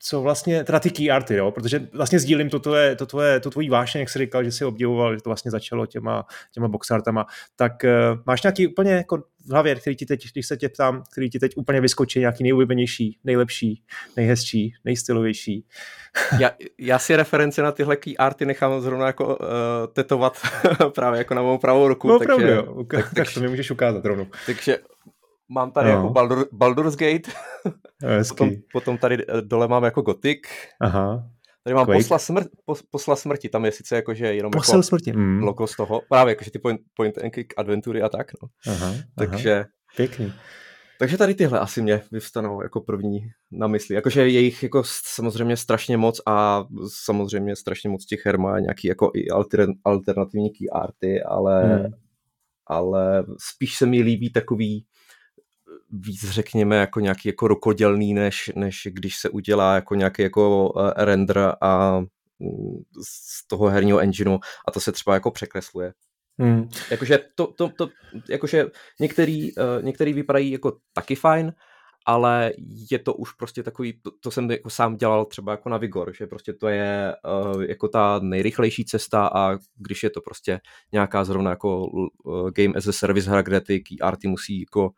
[0.09, 3.51] co vlastně, teda ty key arty, jo, protože vlastně sdílím to tvoje, to tvoje, to
[3.51, 7.27] tvojí vášeň, jak jsi říkal, že jsi obdivoval, že to vlastně začalo těma, těma boxartama,
[7.57, 11.03] tak uh, máš nějaký úplně jako v hlavě, který ti teď, když se tě ptám,
[11.12, 13.83] který ti teď úplně vyskočí, nějaký nejoblíbenější, nejlepší,
[14.16, 15.66] nejhezčí, nejstylovější?
[16.38, 19.47] já, já si reference na tyhle key arty nechám zrovna jako uh,
[19.92, 20.38] tetovat
[20.95, 22.09] právě jako na mou pravou ruku.
[22.09, 22.75] No, takže, opravdu, jo.
[22.75, 23.03] Okay.
[23.03, 24.27] Tak, tak, to mi můžeš ukázat rovnou.
[24.47, 24.79] Takže
[25.49, 25.95] Mám tady no.
[25.97, 27.31] jako Baldur, Baldur's Gate,
[28.29, 30.41] potom, potom tady eh, dole mám jako Gothic,
[30.81, 31.31] Aha.
[31.67, 34.83] Tady mám posla, smrt, pos, posla smrti, tam je sice jako, že jenom Posel jako
[34.83, 35.13] smrti.
[35.13, 35.43] Mm.
[35.43, 38.73] logo z toho, právě jakože ty point, point and click adventury a tak, no.
[38.73, 39.65] Aha, takže, aha.
[39.97, 40.33] Pěkný.
[40.99, 43.95] Takže tady tyhle asi mě vyvstanou jako první na mysli.
[43.95, 46.65] Jakože je jich jako samozřejmě strašně moc a
[47.05, 51.93] samozřejmě strašně moc těch her má nějaký jako i alter, alternativní key arty, ale, hmm.
[52.67, 54.87] ale spíš se mi líbí takový
[55.90, 61.05] víc řekněme jako nějaký jako rukodělný, než, než když se udělá jako nějaký jako eh,
[61.05, 62.01] render a
[62.38, 65.92] mm, z toho herního engineu a to se třeba jako překresluje.
[66.38, 66.68] Hmm.
[66.90, 67.88] Jakože, to, to, to,
[68.29, 68.66] jakože
[69.01, 71.53] některý, uh, některý vypadají jako taky fajn,
[72.07, 72.53] ale
[72.90, 76.12] je to už prostě takový, to, to jsem jako sám dělal třeba jako na Vigor,
[76.14, 77.14] že prostě to je
[77.55, 80.61] uh, jako ta nejrychlejší cesta a když je to prostě
[80.92, 84.90] nějaká zrovna jako uh, game as a service hra, kde ty key arty musí jako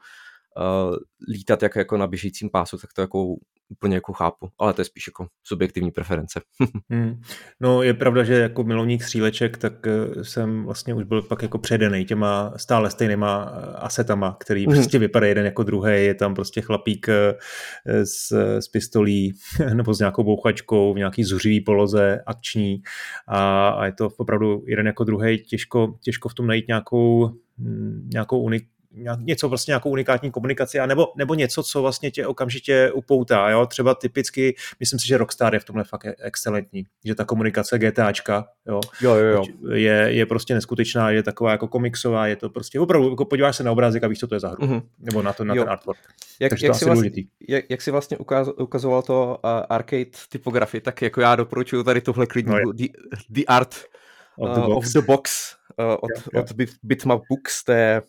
[0.58, 0.96] uh,
[1.32, 3.36] lítat jak jako na běžícím pásu, tak to jako
[3.70, 6.40] úplně jako chápu, ale to je spíš jako subjektivní preference.
[6.90, 7.20] hmm.
[7.60, 11.58] No je pravda, že jako milovník stříleček, tak eh, jsem vlastně už byl pak jako
[11.58, 14.74] předený těma stále stejnýma eh, asetama, který hmm.
[14.74, 17.06] prostě vypadá jeden jako druhý, je tam prostě chlapík
[17.86, 19.32] s, s pistolí
[19.74, 22.82] nebo s nějakou bouchačkou v nějaký zuřivý poloze, akční
[23.28, 28.08] a, a je to opravdu jeden jako druhý, těžko, těžko v tom najít nějakou, hm,
[28.12, 28.64] nějakou unik,
[29.18, 33.66] něco prostě nějakou unikátní komunikaci, a nebo, nebo něco, co vlastně tě okamžitě upoutá, jo?
[33.66, 38.46] třeba typicky, myslím si, že Rockstar je v tomhle fakt excelentní, že ta komunikace GTAčka,
[38.66, 39.44] jo, jo, jo, jo.
[39.72, 43.64] Je, je prostě neskutečná, je taková jako komiksová, je to prostě opravdu, jako podíváš se
[43.64, 44.82] na obrázek a víš, co to je za hru, mm-hmm.
[44.98, 45.98] nebo na, to, na ten artwork.
[46.40, 47.10] Jak, jak, si vlastně,
[47.48, 52.00] jak, jak si vlastně ukaz, ukazoval to uh, arcade typografii, tak jako já doporučuji tady
[52.00, 52.84] tohle klidně, no the,
[53.30, 53.74] the Art
[54.38, 56.40] of the uh, Box, of the box uh, od, jo, jo.
[56.40, 58.02] od Bitmap Books, to je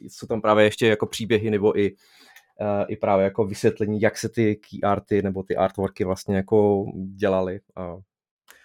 [0.00, 4.28] jsou tam právě ještě jako příběhy nebo i, uh, i právě jako vysvětlení, jak se
[4.28, 6.84] ty key arty nebo ty artworky vlastně jako
[7.16, 7.60] dělaly.
[7.76, 7.96] A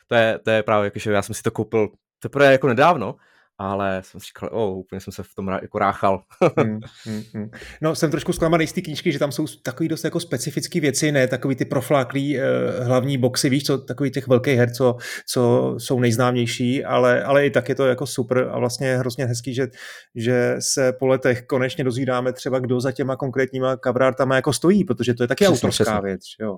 [0.08, 3.16] to je, to je právě jako, že já jsem si to koupil teprve jako nedávno,
[3.58, 6.24] ale jsem si říkal, oh, úplně jsem se v tom jako ráchal.
[6.58, 7.50] hmm, hmm, hmm.
[7.82, 11.12] No, jsem trošku zklamaný z té knížky, že tam jsou takový dost jako specifické věci,
[11.12, 12.44] ne takový ty profláklý eh,
[12.84, 17.50] hlavní boxy, víš co, takový těch velkých her, co, co jsou nejznámější, ale, ale i
[17.50, 19.68] tak je to jako super a vlastně hrozně hezký, že,
[20.16, 25.14] že se po letech konečně dozvídáme třeba, kdo za těma konkrétníma kabrártama jako stojí, protože
[25.14, 26.02] to je taky přesně, autorská přesně.
[26.02, 26.58] věc, jo.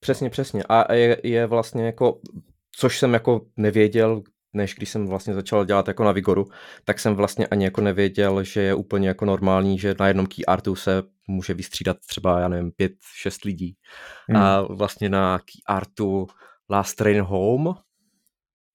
[0.00, 0.62] Přesně, přesně.
[0.68, 2.20] A je, je vlastně jako,
[2.76, 4.22] což jsem jako nevěděl,
[4.56, 6.48] než když jsem vlastně začal dělat jako na Vigoru,
[6.84, 10.44] tak jsem vlastně ani jako nevěděl, že je úplně jako normální, že na jednom key
[10.46, 13.76] artu se může vystřídat třeba, já nevím, pět, šest lidí.
[14.28, 14.42] Hmm.
[14.42, 16.26] A vlastně na key artu
[16.70, 17.74] Last Train Home,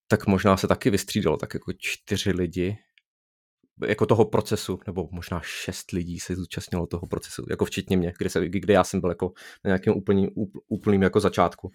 [0.08, 2.78] tak možná se taky vystřídalo tak jako čtyři lidi,
[3.88, 8.30] jako toho procesu, nebo možná šest lidí se zúčastnilo toho procesu, jako včetně mě, kde,
[8.30, 9.32] se, kde já jsem byl jako
[9.66, 10.28] na nějakém úplný,
[10.68, 11.72] úplným jako začátku.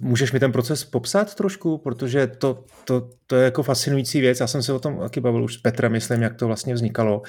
[0.00, 4.46] Můžeš mi ten proces popsat trošku, protože to, to, to je jako fascinující věc, já
[4.46, 7.22] jsem se o tom taky bavil už s Petrem, myslím, jak to vlastně vznikalo,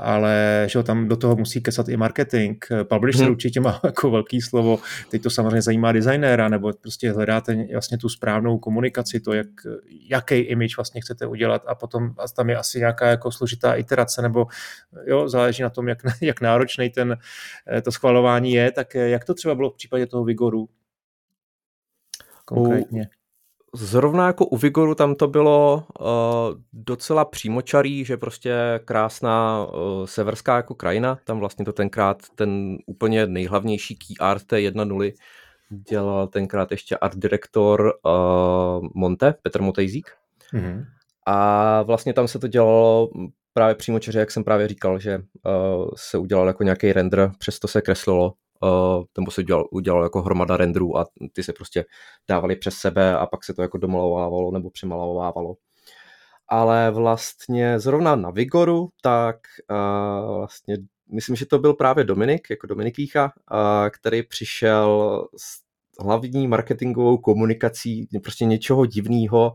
[0.00, 3.32] ale že tam do toho musí kesat i marketing, publisher hmm.
[3.32, 4.78] určitě má jako velký slovo,
[5.10, 9.46] teď to samozřejmě zajímá designéra, nebo prostě hledáte vlastně tu správnou komunikaci, to, jak,
[10.08, 11.62] jaký image vlastně chcete udělat.
[11.66, 14.46] A potom tam je asi nějaká jako složitá iterace, nebo
[15.04, 17.16] jo, záleží na tom, jak, jak náročný ten,
[17.72, 20.68] eh, to schvalování je, tak eh, jak to třeba bylo v případě toho Vigoru
[22.44, 23.08] konkrétně?
[23.74, 26.06] U, zrovna jako u Vigoru tam to bylo uh,
[26.72, 33.26] docela přímočarý, že prostě krásná uh, severská jako krajina, tam vlastně to tenkrát ten úplně
[33.26, 35.12] nejhlavnější key art té 1.0
[35.88, 40.10] dělal tenkrát ještě art direktor uh, Monte, Petr Motejzík.
[40.54, 40.84] Mm-hmm.
[41.26, 43.08] A vlastně tam se to dělalo
[43.52, 47.68] právě přímo čeře, jak jsem právě říkal, že uh, se udělal jako nějaký render, přesto
[47.68, 48.32] se kreslilo,
[48.62, 51.84] uh, nebo se udělal, udělal jako hromada renderů a ty se prostě
[52.28, 55.54] dávali přes sebe a pak se to jako domalovávalo nebo přemalovávalo.
[56.48, 59.36] Ale vlastně zrovna na Vigoru, tak
[59.70, 60.76] uh, vlastně
[61.12, 65.62] myslím, že to byl právě Dominik, jako Dominik Vícha, uh, který přišel s
[66.00, 69.54] hlavní marketingovou komunikací prostě něčeho divného,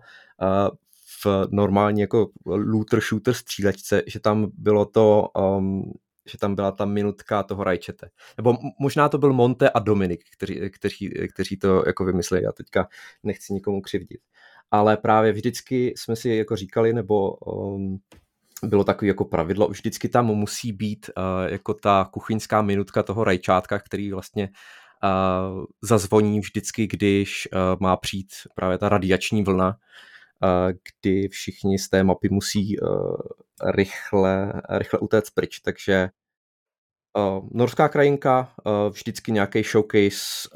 [1.26, 5.28] v normální jako looter shooter střílečce, že tam bylo to,
[5.58, 5.94] um,
[6.32, 8.10] že tam byla ta minutka toho rajčete.
[8.38, 12.44] Nebo možná to byl Monte a Dominik, kteří, kteří, kteří to jako vymysleli.
[12.44, 12.88] Já teďka
[13.24, 14.22] nechci nikomu křivdit.
[14.72, 18.00] Ale právě vždycky jsme si jako říkali, nebo um,
[18.64, 23.80] bylo takový jako pravidlo, vždycky tam musí být uh, jako ta kuchyňská minutka toho rajčátka,
[23.80, 24.50] který vlastně
[25.04, 29.78] uh, zazvoní vždycky, když uh, má přijít právě ta radiační vlna,
[31.02, 32.78] kdy všichni z té mapy musí
[33.76, 36.10] rychle, rychle utéct pryč, takže
[37.18, 38.50] Uh, norská krajinka,
[38.90, 40.50] vždycky nějaký showcase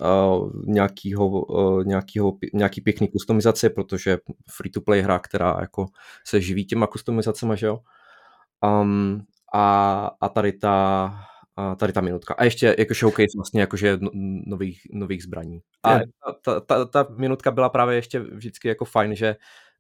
[0.66, 1.46] nějakýho,
[1.84, 4.18] nějakýho, nějaký pěkný kustomizace, protože
[4.50, 5.86] free-to-play hra, která jako
[6.28, 7.80] se živí těma kustomizacemi, že jo.
[8.82, 9.22] Um,
[9.54, 11.16] a, a tady ta
[11.56, 12.34] a tady ta minutka.
[12.34, 14.10] A ještě jako showcase vlastně jakože no,
[14.46, 15.60] nových, nových zbraní.
[15.84, 16.00] A
[16.44, 19.36] ta, ta, ta minutka byla právě ještě vždycky jako fajn, že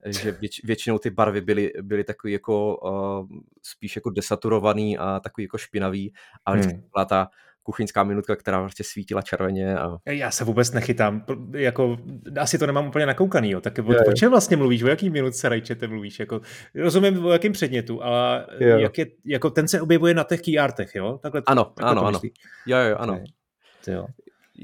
[0.06, 3.28] že věč, většinou ty barvy byly, byly takový jako uh,
[3.64, 6.14] spíš jako desaturovaný a takový jako špinavý
[6.46, 6.84] a vždycky hmm.
[6.94, 7.28] byla ta
[7.64, 9.78] kuchyňská minutka, která vlastně svítila červeně.
[9.78, 9.98] A...
[10.06, 11.98] Já se vůbec nechytám, jako
[12.40, 13.62] asi to nemám úplně nakoukaný, jo.
[13.62, 16.42] tak o, o čem vlastně mluvíš, o jaký minutce rajčete mluvíš, jako,
[16.76, 20.96] rozumím o jakým předmětu, ale jak je, jako ten se objevuje na těch key artech,
[20.96, 21.20] jo?
[21.22, 22.20] Takhle, ano, takhle ano, ano.
[22.66, 23.24] Jo, jo, ano.
[23.88, 24.06] Jo.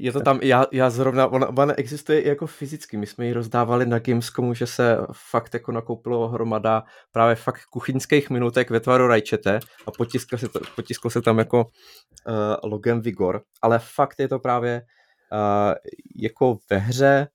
[0.00, 3.32] Je to tam, já, já zrovna, ona, ona existuje i jako fyzicky, my jsme ji
[3.32, 9.06] rozdávali na Gamescomu, že se fakt jako nakoupilo hromada právě fakt kuchyňských minutek ve tvaru
[9.06, 14.28] rajčete a potisklo se, to, potisklo se tam jako uh, logem Vigor, ale fakt je
[14.28, 14.82] to právě
[15.32, 15.74] uh,
[16.22, 17.28] jako ve hře,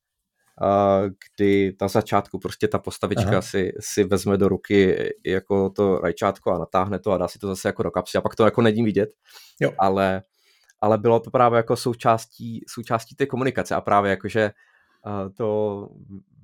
[0.62, 6.52] uh, kdy na začátku prostě ta postavička si, si vezme do ruky jako to rajčátko
[6.52, 8.18] a natáhne to a dá si to zase jako do kapsy.
[8.18, 9.10] A pak to jako není vidět,
[9.62, 9.72] jo.
[9.80, 10.22] ale
[10.84, 14.52] ale bylo to právě jako součástí, součástí té komunikace a právě jakože
[15.06, 15.90] uh, to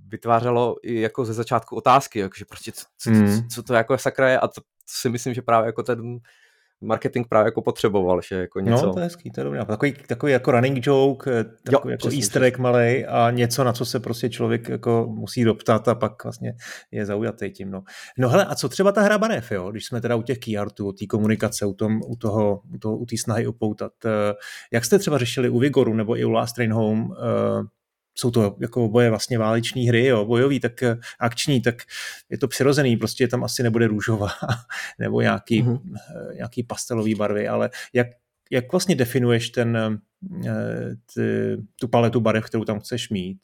[0.07, 4.29] vytvářelo i jako ze začátku otázky, jakože prostě co, co, co, co to jako sakra
[4.29, 6.17] je a to, to si myslím, že právě jako ten
[6.81, 8.85] marketing právě jako potřeboval, že jako něco.
[8.85, 9.59] No, to je hezký, to je dobrý.
[9.65, 13.63] Takový, takový jako running joke, eh, takový jo, jako přesně, easter egg malej a něco,
[13.63, 16.53] na co se prostě člověk jako musí doptat a pak vlastně
[16.91, 17.71] je zaujatý tím.
[17.71, 17.83] No,
[18.17, 19.71] no hele, a co třeba ta hra barev, jo?
[19.71, 22.77] když jsme teda u těch key artů, u té komunikace, u, tom, u toho, u,
[22.77, 23.91] toho, u té snahy opoutat.
[24.05, 24.33] Eh,
[24.73, 27.78] jak jste třeba řešili u Vigoru nebo i u Last Train Home eh,
[28.19, 31.75] jsou to jako boje vlastně váleční hry, jo, bojový, tak eh, akční, tak
[32.29, 34.29] je to přirozený, prostě tam asi nebude růžová
[34.99, 35.79] nebo nějaký, mm-hmm.
[36.35, 38.07] nějaký pastelový barvy, ale jak,
[38.51, 39.99] jak vlastně definuješ ten,
[40.45, 43.39] eh, ty, tu paletu barev, kterou tam chceš mít?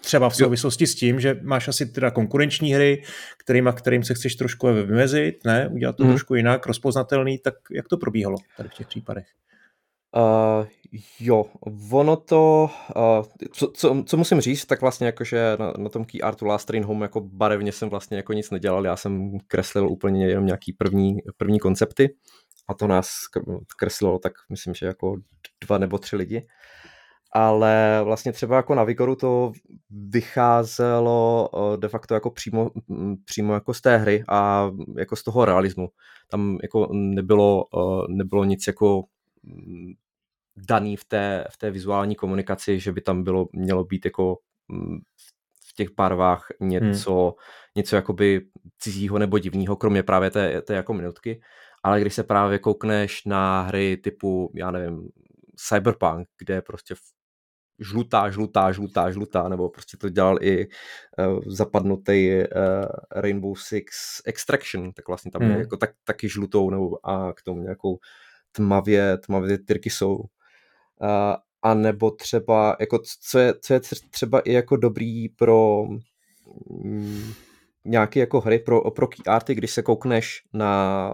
[0.00, 3.02] Třeba v souvislosti s tím, že máš asi teda konkurenční hry,
[3.38, 5.68] kterým, kterým se chceš trošku vymezit, ne?
[5.68, 6.10] Udělat to mm.
[6.10, 9.26] trošku jinak, rozpoznatelný, tak jak to probíhalo tady v těch případech?
[10.16, 10.66] Uh,
[11.20, 11.44] jo,
[11.92, 16.20] ono to, uh, co, co, co musím říct, tak vlastně jakože na, na tom Key
[16.22, 20.26] Artu Last Train Home jako barevně jsem vlastně jako nic nedělal, já jsem kreslil úplně
[20.26, 22.14] jenom nějaký první, první koncepty
[22.68, 23.08] a to nás
[23.76, 25.16] kreslilo tak myslím, že jako
[25.66, 26.46] dva nebo tři lidi.
[27.32, 29.52] Ale vlastně třeba jako na Vigoru to
[29.90, 32.70] vycházelo de facto jako přímo,
[33.24, 35.88] přímo jako z té hry a jako z toho realismu.
[36.30, 37.64] Tam jako nebylo,
[38.08, 39.04] nebylo nic jako
[39.44, 39.92] Mm,
[40.68, 44.98] daný v té, v té vizuální komunikaci, že by tam bylo, mělo být jako mm,
[45.70, 47.32] v těch barvách něco, hmm.
[47.76, 48.40] něco jakoby
[48.78, 51.40] cizího nebo divného, kromě právě té, té jako minutky.
[51.82, 55.08] Ale když se právě koukneš na hry typu, já nevím,
[55.56, 56.94] Cyberpunk, kde je prostě
[57.80, 62.44] žlutá, žlutá, žlutá, žlutá, nebo prostě to dělal i uh, zapadnutý uh,
[63.16, 63.92] Rainbow Six
[64.24, 65.50] Extraction, tak vlastně tam hmm.
[65.50, 67.98] je jako tak, taky žlutou, nebo a k tomu nějakou
[68.52, 70.18] tmavě, tmavě ty tyrky jsou.
[71.02, 75.84] Uh, a nebo třeba, jako co je, co je třeba i jako dobrý pro
[76.84, 77.32] mm,
[77.84, 81.12] nějaké jako hry, pro, pro key arty, když se koukneš na,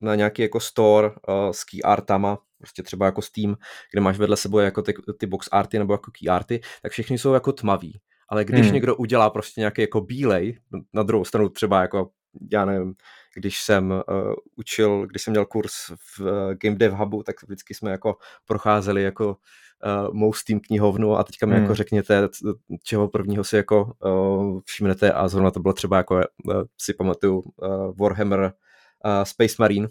[0.00, 3.56] na nějaký jako store uh, s key artama, prostě třeba jako Steam,
[3.92, 7.18] kde máš vedle sebe jako ty, ty box arty nebo jako key arty, tak všechny
[7.18, 8.00] jsou jako tmaví.
[8.28, 8.74] Ale když hmm.
[8.74, 10.58] někdo udělá prostě nějaký jako bílej,
[10.94, 12.10] na druhou stranu třeba jako,
[12.52, 12.94] já nevím,
[13.36, 17.74] když jsem uh, učil, když jsem měl kurz v uh, Game Dev Hubu, tak vždycky
[17.74, 21.64] jsme jako procházeli jako uh, mou Steam knihovnu a teďka mi jako hmm.
[21.64, 22.28] jako řekněte,
[22.82, 27.38] čeho prvního si jako uh, všimnete a zrovna to bylo třeba jako, uh, si pamatuju,
[27.38, 29.88] uh, Warhammer uh, Space Marine,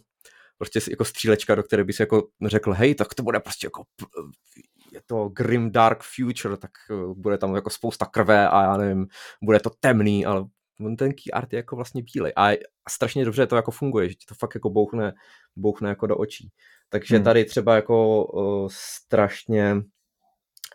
[0.58, 3.84] prostě jako střílečka, do které bys jako řekl, hej, tak to bude prostě jako
[4.92, 6.72] je to grim dark future, tak
[7.14, 9.08] bude tam jako spousta krve a já nevím,
[9.44, 10.46] bude to temný, ale
[10.80, 14.10] on ten key art je jako vlastně bílej a, a strašně dobře to jako funguje,
[14.10, 15.14] že ti to fakt jako bouchne,
[15.56, 16.52] bouchne jako do očí.
[16.90, 17.24] Takže hmm.
[17.24, 19.76] tady třeba jako uh, strašně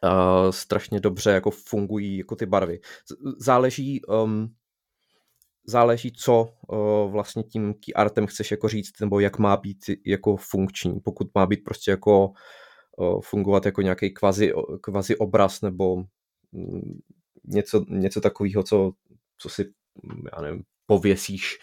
[0.05, 2.81] uh, strašně dobře jako fungují jako ty barvy.
[3.39, 4.55] Záleží um,
[5.67, 10.37] záleží, co uh, vlastně tím key artem chceš jako říct, nebo jak má být jako
[10.37, 11.01] funkční.
[11.01, 12.33] Pokud má být prostě jako
[12.97, 15.95] uh, fungovat jako nějaký kvazi, kvazi obraz nebo
[16.53, 17.01] um,
[17.45, 18.93] něco, něco takového, co,
[19.39, 19.65] co si
[20.37, 21.59] já nevím, pověsíš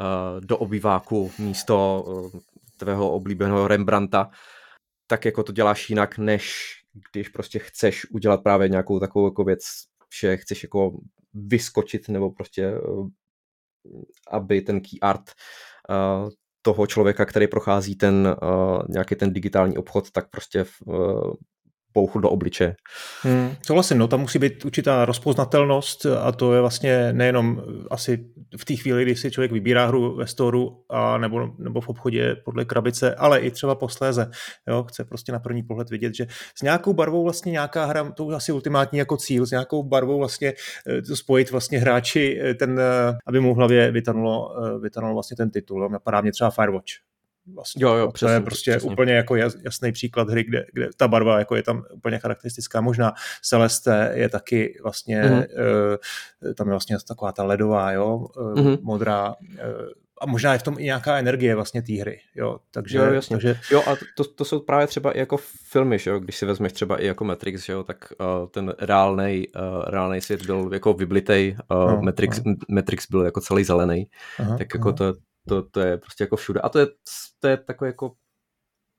[0.00, 2.40] uh, do obyváku místo uh,
[2.76, 4.30] tvého oblíbeného Rembrandta,
[5.06, 6.72] tak jako to děláš jinak, než
[7.12, 9.62] když prostě chceš udělat právě nějakou takovou jako věc,
[10.20, 10.98] že chceš jako
[11.34, 13.08] vyskočit nebo prostě uh,
[14.30, 15.30] aby ten key art
[16.62, 18.36] toho člověka, který prochází ten
[18.88, 20.64] nějaký ten digitální obchod, tak prostě
[21.96, 22.76] pouchu do obliče.
[23.22, 28.24] Hmm, souhlasím, no tam musí být určitá rozpoznatelnost a to je vlastně nejenom asi
[28.56, 32.36] v té chvíli, kdy si člověk vybírá hru ve storu a nebo, nebo v obchodě
[32.44, 34.30] podle krabice, ale i třeba posléze.
[34.68, 38.30] Jo, chce prostě na první pohled vidět, že s nějakou barvou vlastně nějaká hra, to
[38.30, 40.52] je asi ultimátní jako cíl, s nějakou barvou vlastně
[40.88, 45.36] eh, to spojit vlastně hráči, eh, ten, eh, aby mu v hlavě vytanulo, vytanulo vlastně
[45.36, 45.88] ten titul.
[45.88, 47.06] Napadá mě třeba Firewatch
[47.54, 47.84] Vlastně.
[47.84, 48.90] Jo, jo, přesně, to je prostě přesně.
[48.90, 52.80] úplně jako jasný příklad hry, kde, kde ta barva jako je tam úplně charakteristická.
[52.80, 55.46] Možná Celeste je taky vlastně, mm-hmm.
[56.44, 58.78] uh, tam je vlastně taková ta ledová, jo, uh, mm-hmm.
[58.82, 59.34] modrá, uh,
[60.20, 62.98] a možná je v tom i nějaká energie vlastně té hry, jo, takže...
[62.98, 63.36] Jo, jasně.
[63.36, 63.58] Takže...
[63.70, 65.36] jo a to, to jsou právě třeba i jako
[65.70, 68.74] filmy, že jo, když si vezmeš třeba i jako Matrix, že jo, tak uh, ten
[68.78, 72.54] reálnej, uh, reálnej svět byl jako vyblitej, uh, no, Matrix, no.
[72.68, 74.06] Matrix byl jako celý zelený,
[74.38, 74.96] aha, tak jako aha.
[74.96, 75.14] to,
[75.48, 76.60] to, to je prostě jako všude.
[76.60, 76.86] A to je,
[77.40, 78.12] to je takové jako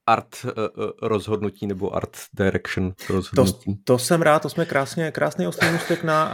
[0.07, 0.51] art uh,
[1.01, 3.75] rozhodnutí nebo art direction rozhodnutí.
[3.75, 6.33] To, to jsem rád, to jsme krásně, krásný osnovní na,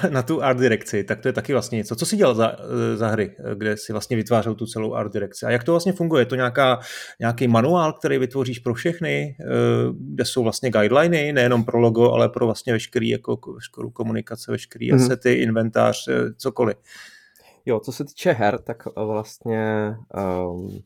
[0.10, 1.96] na tu art direkci, tak to je taky vlastně něco.
[1.96, 2.56] Co jsi dělal za,
[2.94, 5.46] za hry, kde si vlastně vytvářel tu celou art direkci?
[5.46, 6.22] A jak to vlastně funguje?
[6.22, 6.80] Je to nějaká,
[7.20, 9.36] nějaký manuál, který vytvoříš pro všechny,
[9.90, 14.92] kde jsou vlastně guideliny, nejenom pro logo, ale pro vlastně veškerý, jako veškerou komunikace, veškerý
[14.92, 15.04] mm-hmm.
[15.04, 16.76] asety, inventář, cokoliv.
[17.66, 19.94] Jo, co se týče her, tak vlastně
[20.48, 20.78] um,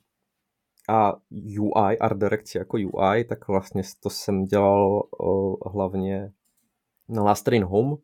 [0.88, 1.12] a
[1.60, 6.32] UI, art direction jako UI, tak vlastně to jsem dělal uh, hlavně
[7.08, 7.96] na Last Train Home.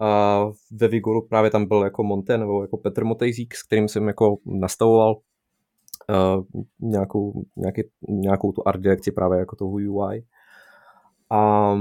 [0.00, 4.06] A ve Vigoru právě tam byl jako Monte nebo jako Petr Motejzík, s kterým jsem
[4.06, 10.24] jako nastavoval uh, nějakou, nějaký, nějakou tu art direkci právě jako toho UI.
[11.30, 11.74] A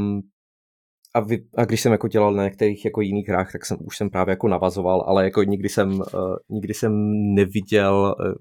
[1.14, 3.98] a, vy, a když jsem jako dělal na některých jako jiných hrách, tak jsem už
[3.98, 6.92] jsem právě jako navazoval, ale jako nikdy jsem, uh, nikdy jsem
[7.34, 8.34] neviděl uh,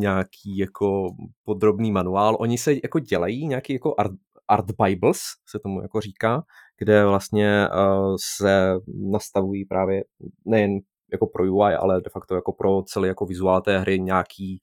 [0.00, 1.14] nějaký jako
[1.44, 2.36] podrobný manuál.
[2.40, 4.12] Oni se jako dělají nějaký jako art,
[4.48, 5.18] Art Bibles,
[5.48, 6.42] se tomu jako říká,
[6.78, 8.74] kde vlastně uh, se
[9.10, 10.04] nastavují právě
[10.44, 10.78] nejen
[11.12, 14.60] jako pro UI, ale de facto jako pro celý jako vizuál té hry nějaký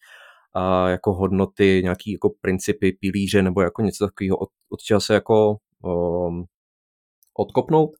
[0.56, 5.14] uh, jako hodnoty, nějaký jako principy, pilíře nebo jako něco takového, od, od čeho se
[5.14, 6.46] jako um,
[7.38, 7.92] odkopnout.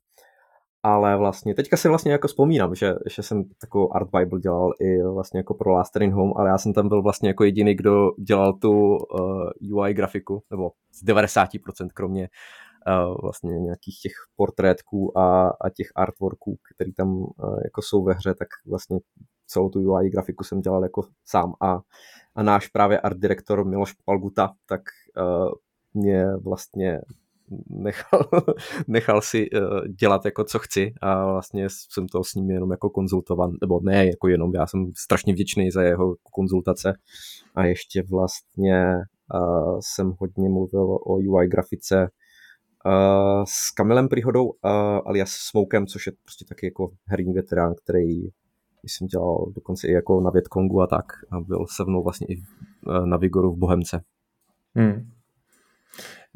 [0.84, 5.04] Ale vlastně, teďka si vlastně jako vzpomínám, že, že jsem takovou Art Bible dělal i
[5.04, 8.12] vlastně jako pro Last in Home, ale já jsem tam byl vlastně jako jediný, kdo
[8.28, 12.30] dělal tu uh, UI grafiku, nebo z 90% kromě
[13.22, 18.34] vlastně nějakých těch portrétků a, a těch artworků, které tam uh, jako jsou ve hře,
[18.34, 19.00] tak vlastně
[19.48, 21.80] celou tu UI grafiku jsem dělal jako sám a,
[22.36, 24.82] a náš právě art direktor Miloš Palguta, tak
[25.18, 25.52] uh,
[25.94, 27.02] mě vlastně
[27.70, 28.30] nechal,
[28.88, 32.90] nechal si uh, dělat jako co chci a vlastně jsem to s ním jenom jako
[32.90, 36.94] konzultovan, nebo ne jako jenom, já jsem strašně vděčný za jeho konzultace
[37.56, 38.96] a ještě vlastně
[39.34, 42.08] uh, jsem hodně mluvil o UI grafice
[42.86, 44.54] Uh, s Kamilem Prihodou
[45.06, 48.24] alias Smokem, což je prostě taky jako herní veterán, který
[48.84, 52.44] jsem dělal dokonce i jako na Větkongu a tak a byl se mnou vlastně i
[53.06, 54.04] na Vigoru v Bohemce.
[54.76, 55.12] Hmm.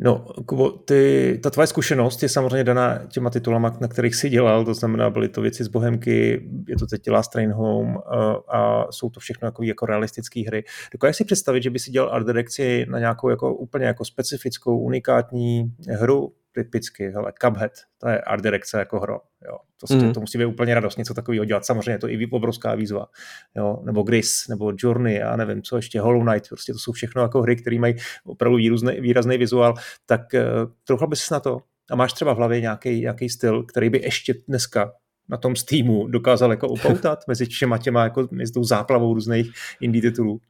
[0.04, 4.66] No, Kubo, ty, ta tvoje zkušenost je samozřejmě daná těma titulama, na kterých jsi dělal,
[4.66, 8.92] to znamená, byly to věci z Bohemky, je to teď Last Train Home a, a
[8.92, 10.64] jsou to všechno jako, jako realistické hry.
[10.92, 14.80] Dokážeš si představit, že by si dělal art direkci na nějakou jako úplně jako specifickou,
[14.80, 19.58] unikátní hru, typicky, hele, Cuphead, to je art direkce jako hro, jo.
[19.88, 20.14] To, mm.
[20.14, 23.08] to musí být úplně radost něco takového dělat, samozřejmě to je i obrovská výzva,
[23.56, 27.22] jo, nebo Gris, nebo Journey, já nevím, co ještě, Hollow Knight, prostě to jsou všechno
[27.22, 27.96] jako hry, které mají
[28.26, 29.74] opravdu výrazný, výrazný vizuál,
[30.06, 33.90] tak uh, trochu bys na to a máš třeba v hlavě nějaký, nějaký styl, který
[33.90, 34.92] by ještě dneska
[35.30, 40.02] na tom Steamu dokázal jako upoutat mezi všema těma, jako mezi tou záplavou různých indie
[40.02, 40.42] titulů.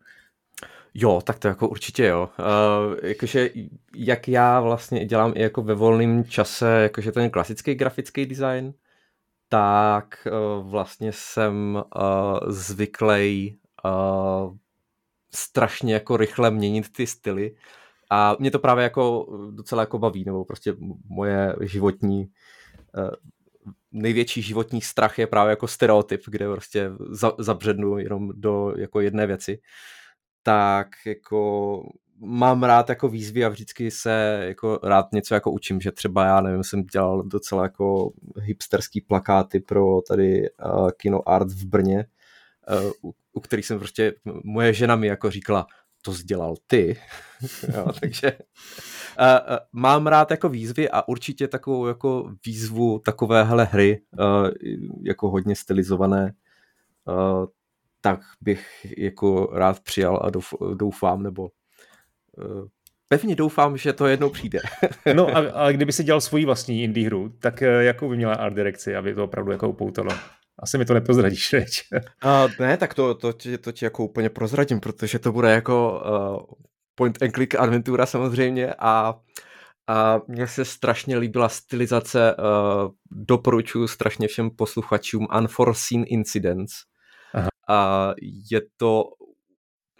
[0.93, 2.29] Jo, tak to jako určitě jo.
[2.39, 3.49] Uh, jakože
[3.95, 8.73] jak já vlastně dělám i jako ve volném čase, jakože ten klasický grafický design,
[9.49, 14.55] tak uh, vlastně jsem uh, zvyklý uh,
[15.33, 17.55] strašně jako rychle měnit ty styly
[18.09, 20.75] a mě to právě jako docela jako baví, nebo prostě
[21.09, 22.27] moje životní
[22.97, 23.09] uh,
[23.91, 26.91] největší životní strach je právě jako stereotyp, kde prostě
[27.39, 29.57] zabřednu jenom do jako jedné věci.
[29.57, 30.00] Uh,
[30.43, 31.83] tak jako
[32.21, 36.41] mám rád jako výzvy a vždycky se jako rád něco jako učím, že třeba já
[36.41, 42.05] nevím, jsem dělal docela jako hipsterský plakáty pro tady uh, Kino Art v Brně,
[43.03, 44.13] uh, u, u kterých jsem prostě,
[44.43, 45.67] moje žena mi jako říkala,
[46.01, 46.97] to sdělal ty.
[47.75, 48.31] jo, takže
[49.19, 54.49] uh, mám rád jako výzvy a určitě takovou jako výzvu takovéhle hry, uh,
[55.03, 56.33] jako hodně stylizované,
[57.07, 57.45] uh,
[58.01, 60.29] tak bych jako rád přijal a
[60.73, 61.49] doufám, nebo
[62.37, 62.67] uh,
[63.07, 64.59] pevně doufám, že to jednou přijde.
[65.13, 68.33] no a, a kdyby si dělal svoji vlastní indie hru, tak uh, jakou by měla
[68.33, 70.11] art direkci, aby to opravdu jako upoutalo?
[70.59, 71.69] Asi mi to neprozradíš, teď.
[71.93, 76.01] uh, ne, tak to, to, to, to ti jako úplně prozradím, protože to bude jako
[76.05, 76.55] uh,
[76.95, 79.19] point and click adventura samozřejmě a
[79.87, 86.73] a mně se strašně líbila stylizace, uh, doporučuji strašně všem posluchačům Unforeseen Incidents,
[87.71, 88.13] a
[88.51, 89.03] je to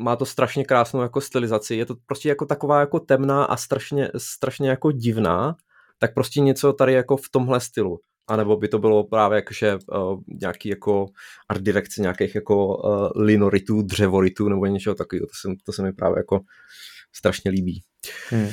[0.02, 4.10] má to strašně krásnou jako stylizaci, je to prostě jako taková jako temná a strašně,
[4.18, 5.56] strašně jako divná,
[6.00, 8.00] tak prostě něco tady jako v tomhle stylu.
[8.28, 11.06] A nebo by to bylo právě jakože uh, nějaký jako
[11.50, 15.28] art direkce nějakých jako uh, linoritů, dřevoritů nebo něčeho takového.
[15.28, 16.40] To se, to se mi právě jako
[17.14, 17.82] strašně líbí.
[18.30, 18.50] Hmm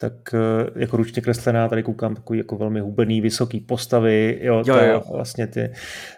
[0.00, 4.74] tak eh, jako ručně kreslená, tady koukám takový jako velmi hubený, vysoký postavy, jo, jo,
[4.74, 5.02] to jo.
[5.12, 5.72] vlastně ty,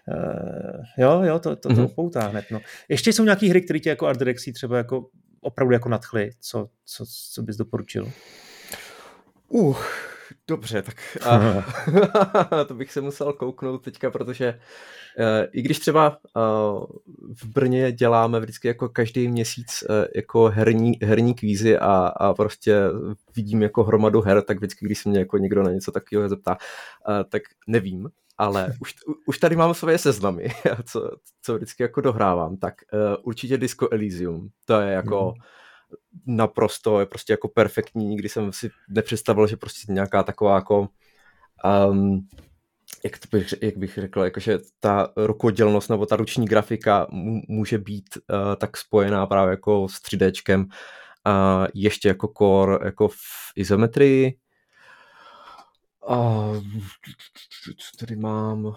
[0.09, 1.95] uh, jo, jo, to, to, to mm-hmm.
[1.95, 2.61] poutá hned, no.
[2.89, 5.07] Ještě jsou nějaký hry, které tě jako art direccí třeba jako
[5.41, 8.13] opravdu jako nadchly, co, co, co bys doporučil?
[9.49, 9.77] Uh,
[10.49, 14.61] Dobře, tak a, to bych se musel kouknout teďka, protože
[15.19, 16.85] uh, i když třeba uh,
[17.35, 22.81] v Brně děláme vždycky jako každý měsíc uh, jako herní, herní kvízy a, a prostě
[23.37, 26.57] vidím jako hromadu her, tak vždycky, když se mě jako někdo na něco takového zeptá,
[27.09, 28.95] uh, tak nevím, ale už,
[29.27, 30.49] už tady mám své seznamy,
[30.85, 31.11] co,
[31.43, 35.43] co vždycky jako dohrávám, tak uh, určitě Disco Elysium, to je jako mm
[36.27, 40.89] naprosto je prostě jako perfektní, nikdy jsem si nepředstavil, že prostě nějaká taková jako
[41.91, 42.29] um,
[43.05, 47.07] jak, to bych, jak bych řekl, jakože ta rukodělnost nebo ta ruční grafika
[47.49, 50.67] může být uh, tak spojená právě jako s 3Dčkem
[51.25, 53.17] a ještě jako core jako v
[53.57, 54.39] izometrii.
[56.09, 56.57] Uh,
[57.77, 58.65] co tady mám?
[58.65, 58.75] Uh,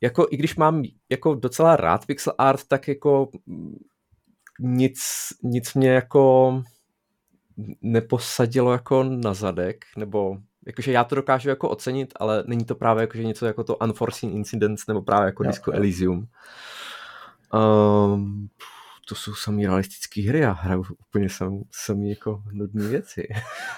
[0.00, 3.28] jako, I když mám jako docela rád pixel art, tak jako
[4.60, 4.98] nic,
[5.42, 6.62] nic mě jako
[7.82, 10.36] neposadilo jako na zadek, nebo
[10.66, 14.32] jakože já to dokážu jako ocenit, ale není to právě jakože něco jako to unforeseen
[14.32, 15.72] incidents, nebo právě jako jo, Disco.
[15.72, 16.28] Elysium.
[17.54, 18.48] Um,
[19.08, 23.28] to jsou samý realistické hry a hraju úplně sam, samý jako nudné věci.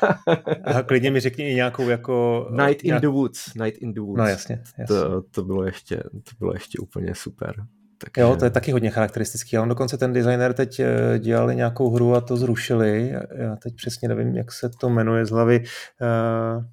[0.65, 2.47] a klidně mi řekni i nějakou jako...
[2.51, 3.03] Night in nějak...
[3.03, 3.55] the Woods.
[3.55, 4.19] Night in the Woods.
[4.19, 4.57] No jasně.
[4.59, 4.85] jasně.
[4.87, 7.55] To, to, bylo ještě, to bylo ještě úplně super.
[7.99, 8.21] Takže...
[8.21, 9.57] Jo, to je taky hodně charakteristický.
[9.57, 13.15] A on dokonce ten designer teď eh, dělali nějakou hru a to zrušili.
[13.35, 15.65] Já teď přesně nevím, jak se to jmenuje z hlavy.
[16.01, 16.65] Uh,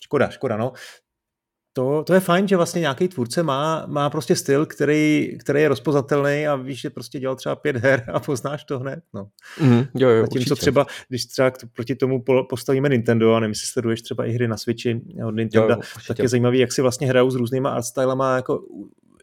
[0.00, 0.72] škoda, škoda, no
[1.78, 5.68] to, to je fajn, že vlastně nějaký tvůrce má, má prostě styl, který, který je
[5.68, 9.00] rozpoznatelný a víš, že prostě dělal třeba pět her a poznáš to hned.
[9.14, 9.28] No.
[9.60, 14.02] Mm, jo, jo, Zatímco třeba, když třeba proti tomu postavíme Nintendo, a nevím, jestli sleduješ
[14.02, 17.06] třeba i hry na Switchi od Nintendo, jo, jo, tak je zajímavý, jak si vlastně
[17.06, 18.60] hrajou s různýma artstylama jako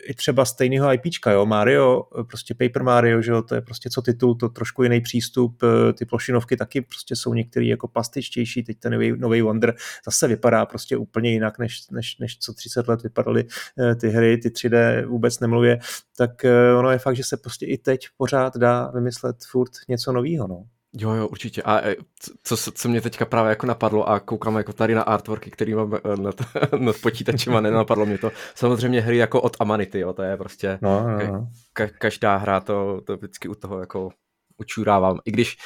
[0.03, 4.01] i třeba stejného IPčka, jo, Mario, prostě Paper Mario, že jo, to je prostě co
[4.01, 8.79] titul, to trošku jiný přístup, eh, ty plošinovky taky prostě jsou některý jako pastičtější, teď
[8.79, 9.75] ten nový, nový Wonder
[10.05, 13.45] zase vypadá prostě úplně jinak, než, než, než co 30 let vypadaly
[13.79, 15.79] eh, ty hry, ty 3D vůbec nemluvě,
[16.17, 20.11] tak eh, ono je fakt, že se prostě i teď pořád dá vymyslet furt něco
[20.11, 20.65] nového, no.
[20.97, 21.61] Jo, jo, určitě.
[21.61, 21.95] A e,
[22.43, 25.93] co, co mě teďka právě jako napadlo a koukám jako tady na artworky, který mám
[25.93, 26.35] e, nad,
[26.79, 28.31] nad počítačem a nenapadlo mě to.
[28.55, 31.49] Samozřejmě hry jako od Amanity, jo, to je prostě no, no, no.
[31.73, 34.09] Ka, každá hra to, to vždycky u toho jako
[34.57, 35.19] učurávám.
[35.25, 35.57] I když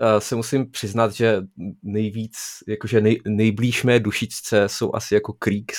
[0.00, 1.42] uh, se musím přiznat, že
[1.82, 2.36] nejvíc,
[2.68, 5.78] jakože nej, nejblíž mé dušičce jsou asi jako Creeks,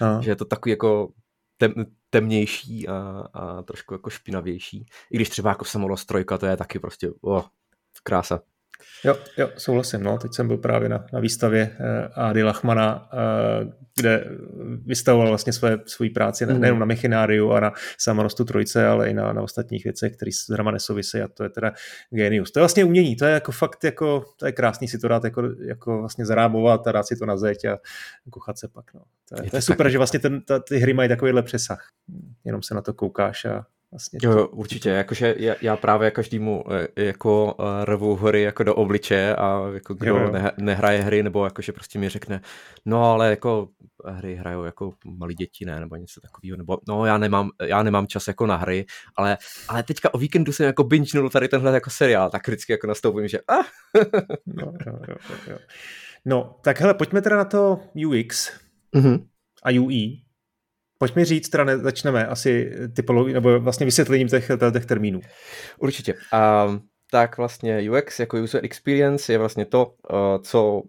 [0.00, 0.22] no.
[0.22, 1.08] že je to takový jako
[1.56, 1.74] tem,
[2.10, 4.86] temnější a, a trošku jako špinavější.
[5.10, 7.42] I když třeba jako Samolost trojka, to je taky prostě, oh,
[8.02, 8.40] krása.
[9.04, 10.02] Jo, jo, souhlasím.
[10.02, 10.18] No.
[10.18, 14.24] Teď jsem byl právě na, na výstavě uh, Ady Lachmana, uh, kde
[14.84, 16.60] vystavoval vlastně své, svůj práci ne, mm.
[16.60, 20.50] nejenom na Mechináriu a na samorostu trojce, ale i na, na ostatních věcech, které s
[20.50, 21.72] drama nesouvisí a to je teda
[22.10, 22.50] genius.
[22.50, 25.24] To je vlastně umění, to je jako fakt jako, to je krásný si to dát
[25.24, 27.78] jako, jako vlastně zarámovat a dát si to na zeď a
[28.30, 28.94] kuchat se pak.
[28.94, 29.00] No.
[29.28, 29.92] To je, je to, to je super, tak...
[29.92, 31.88] že vlastně ten, ta, ty hry mají takovýhle přesah.
[32.44, 36.64] Jenom se na to koukáš a Vlastně jo, jo, určitě, jakože já, já právě každému
[36.96, 40.32] e, jako e, rvu hory jako do obliče a jako kdo jo, jo.
[40.32, 42.40] Ne, nehraje hry, nebo jakože prostě mi řekne,
[42.84, 43.68] no ale jako
[44.04, 48.06] hry hrajou jako malí děti, ne, nebo něco takového, nebo no já nemám, já nemám
[48.06, 48.86] čas jako na hry,
[49.16, 49.38] ale,
[49.68, 53.28] ale teďka o víkendu jsem jako binge tady tenhle jako seriál, tak vždycky jako nastoupím,
[53.28, 53.64] že ah.
[54.46, 55.16] no, jo, jo,
[55.50, 55.58] jo.
[56.24, 58.52] no, tak hele, pojďme teda na to UX
[58.94, 59.26] mm-hmm.
[59.62, 60.22] a UI.
[61.02, 65.20] Pojď mi říct, teda začneme asi typologii, nebo vlastně vysvětlením těch, těch termínů.
[65.78, 66.14] Určitě.
[66.14, 66.80] Um,
[67.10, 69.94] tak vlastně UX jako user experience je vlastně to,
[70.42, 70.82] co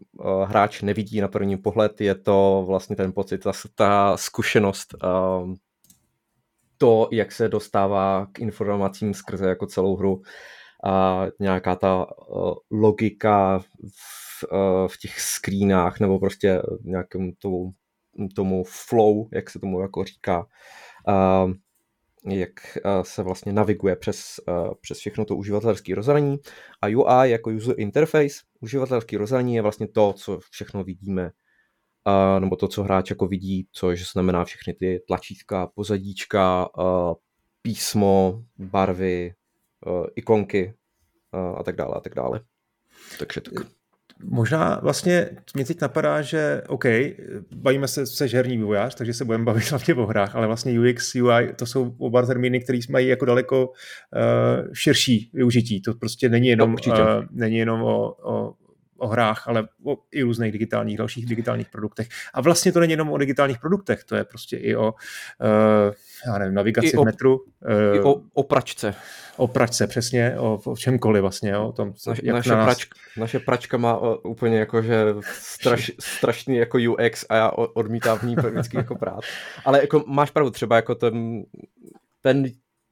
[0.46, 4.96] hráč nevidí na první pohled, je to vlastně ten pocit, ta, ta zkušenost,
[6.78, 10.22] to, jak se dostává k informacím skrze jako celou hru
[10.86, 12.06] a nějaká ta
[12.72, 14.46] logika v,
[14.88, 17.72] v těch screenách nebo prostě nějakým tou
[18.36, 20.48] tomu flow, jak se tomu jako říká,
[22.30, 24.40] jak se vlastně naviguje přes,
[24.82, 26.38] přes všechno to uživatelské rozhraní.
[26.82, 31.32] A UI jako user interface, uživatelský rozhraní je vlastně to, co všechno vidíme,
[32.40, 36.70] nebo to, co hráč jako vidí, což znamená všechny ty tlačítka, pozadíčka,
[37.62, 39.34] písmo, barvy,
[40.16, 40.74] ikonky
[41.58, 42.42] a tak dále a tak dále.
[43.20, 43.83] Takže tak.
[44.24, 46.86] Možná vlastně mě teď napadá, že OK,
[47.56, 51.16] bavíme se, se herní vývojář, takže se budeme bavit hlavně o hrách, ale vlastně UX,
[51.16, 55.82] UI, to jsou oba termíny, které mají jako daleko uh, širší využití.
[55.82, 58.54] To prostě není jenom, no, uh, není jenom o, o
[59.04, 62.08] o hrách, ale o i různých digitálních, dalších digitálních produktech.
[62.34, 65.94] A vlastně to není jenom o digitálních produktech, to je prostě i o, uh,
[66.28, 67.38] já nevím, navigaci I v metru.
[67.38, 68.96] Uh, I o, o pračce.
[69.38, 71.58] O pračce, přesně, o, o čemkoliv vlastně.
[71.58, 72.66] O tom, Naš, jak naše, na nás...
[72.66, 78.24] pračka, naše pračka má o, úplně jakože straš, strašný jako UX a já odmítám v
[78.24, 79.20] ní vždycky jako prát.
[79.66, 81.44] Ale jako máš pravdu, třeba jako ten,
[82.22, 82.44] ten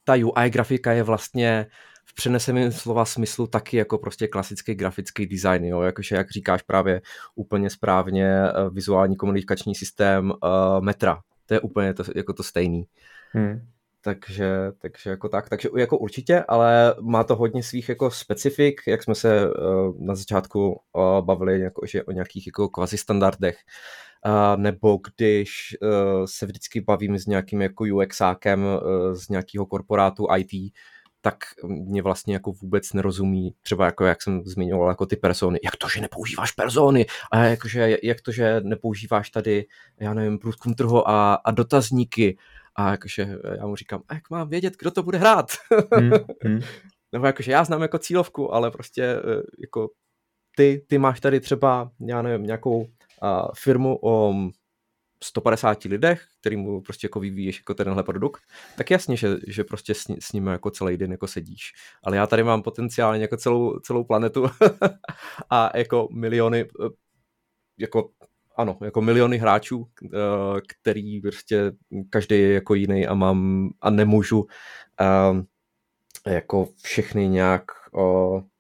[0.04, 1.66] ta UI grafika je vlastně
[2.06, 5.82] v přeneseném slova smyslu taky jako prostě klasický grafický design, jo?
[5.82, 7.02] jakože jak říkáš právě
[7.36, 10.38] úplně správně eh, vizuální komunikační systém uh,
[10.82, 12.84] metra, to je úplně to, jako to stejný.
[13.32, 13.68] Hmm.
[14.04, 19.04] Takže, takže jako tak, takže jako určitě, ale má to hodně svých jako specifik, jak
[19.04, 23.58] jsme se uh, na začátku uh, bavili jako, že o nějakých jako kvazi standardech,
[24.26, 30.28] uh, nebo když uh, se vždycky bavím s nějakým jako UXákem uh, z nějakého korporátu
[30.38, 30.74] IT,
[31.22, 35.76] tak mě vlastně jako vůbec nerozumí, třeba jako jak jsem zmiňoval, jako ty persony, jak
[35.76, 37.06] to, že nepoužíváš persony?
[37.32, 39.66] A jakože, jak to, že nepoužíváš tady,
[40.00, 42.38] já nevím, průzkum trhu a, a dotazníky
[42.76, 45.46] a jakože já mu říkám, jak mám vědět, kdo to bude hrát?
[45.96, 46.12] Hmm,
[46.44, 46.60] hmm.
[47.12, 49.22] Nebo jakože já znám jako cílovku, ale prostě e,
[49.60, 49.90] jako
[50.56, 52.88] ty, ty máš tady třeba, já nevím, nějakou uh,
[53.56, 54.34] firmu o
[55.24, 58.42] 150 lidech, kterým prostě jako vyvíješ jako tenhle produkt,
[58.78, 61.74] tak jasně, že, že prostě s, s nimi jako celý den jako sedíš.
[62.04, 64.46] Ale já tady mám potenciálně jako celou, celou planetu
[65.50, 66.68] a jako miliony
[67.80, 68.10] jako
[68.62, 69.88] ano, jako miliony hráčů,
[70.68, 71.72] který prostě
[72.10, 74.48] každý je jako jiný a mám a nemůžu
[76.28, 77.64] jako všechny nějak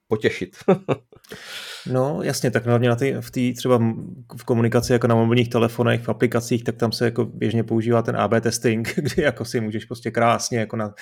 [0.07, 0.55] potěšit.
[1.89, 3.77] no jasně, tak hlavně na ty, v té třeba
[4.37, 8.17] v komunikaci jako na mobilních telefonech, v aplikacích, tak tam se jako běžně používá ten
[8.17, 10.93] AB testing, kdy jako si můžeš prostě krásně jako na,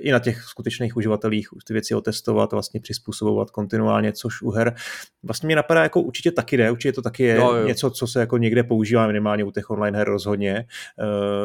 [0.00, 4.74] i na těch skutečných uživatelích ty věci otestovat, vlastně přizpůsobovat kontinuálně, což u her
[5.22, 8.20] vlastně mě napadá jako určitě taky jde, určitě to taky je no, něco, co se
[8.20, 10.66] jako někde používá minimálně u těch online her rozhodně,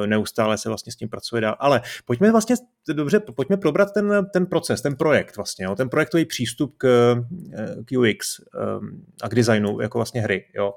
[0.04, 2.56] e, neustále se vlastně s tím pracuje dál, ale pojďme vlastně,
[2.94, 7.16] dobře, pojďme probrat ten, ten proces, ten projekt vlastně, jo, ten projektový přístup k
[7.86, 8.42] k UX
[9.22, 10.74] a k designu jako vlastně hry, jo,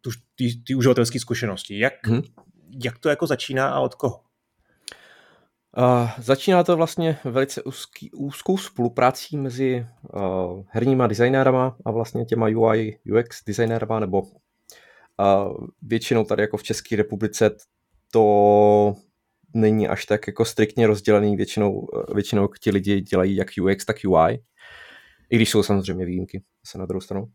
[0.00, 1.78] tu, ty, ty uživatelské zkušenosti.
[1.78, 2.22] Jak, hmm.
[2.84, 4.20] jak to jako začíná a od koho?
[5.78, 12.46] Uh, začíná to vlastně velice úzký, úzkou spoluprací mezi uh, herníma designérama a vlastně těma
[12.46, 14.28] UI UX designérama, nebo uh,
[15.82, 17.50] většinou tady jako v České republice
[18.12, 18.94] to
[19.54, 24.38] není až tak jako striktně rozdělený, většinou, většinou ti lidi dělají jak UX, tak UI.
[25.30, 27.26] I když jsou samozřejmě výjimky, se na druhou stranu.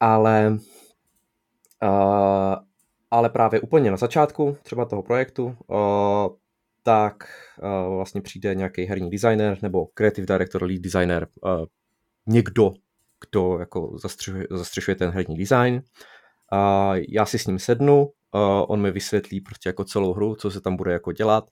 [0.00, 0.58] Ale,
[1.82, 2.54] uh,
[3.10, 5.76] ale právě úplně na začátku třeba toho projektu, uh,
[6.82, 7.24] tak
[7.62, 11.64] uh, vlastně přijde nějaký herní designer nebo creative director, lead designer, uh,
[12.26, 12.72] někdo,
[13.30, 15.74] kdo jako zastřešuje, zastřešuje ten herní design.
[16.52, 18.10] Uh, já si s ním sednu, uh,
[18.68, 21.50] on mi vysvětlí prostě jako celou hru, co se tam bude jako dělat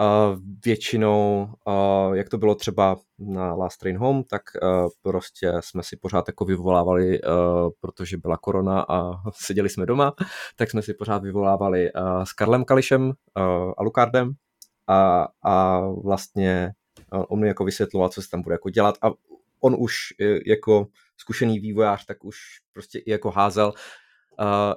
[0.00, 5.82] Uh, většinou, uh, jak to bylo třeba na Last Train Home, tak uh, prostě jsme
[5.82, 10.14] si pořád jako vyvolávali, uh, protože byla korona a seděli jsme doma,
[10.56, 13.12] tak jsme si pořád vyvolávali uh, s Karlem Kališem
[13.78, 14.32] a Lukardem
[14.86, 16.72] a, a vlastně
[17.28, 19.10] on mi jako vysvětloval, co se tam bude jako dělat a
[19.60, 19.94] on už
[20.46, 20.86] jako
[21.16, 22.36] zkušený vývojář, tak už
[22.72, 23.72] prostě i jako házel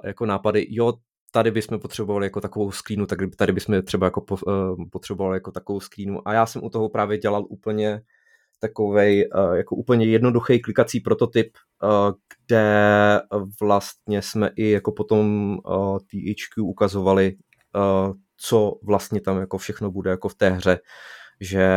[0.04, 0.92] jako nápady, jo,
[1.34, 5.50] tady bychom potřebovali jako takovou screenu, tak tady bychom třeba jako po, uh, potřebovali jako
[5.50, 6.28] takovou screenu.
[6.28, 8.02] A já jsem u toho právě dělal úplně
[8.60, 12.12] takovej uh, jako úplně jednoduchý klikací prototyp, uh,
[12.46, 13.20] kde
[13.60, 17.36] vlastně jsme i jako potom uh, THQ ukazovali,
[17.76, 20.78] uh, co vlastně tam jako všechno bude jako v té hře,
[21.40, 21.68] že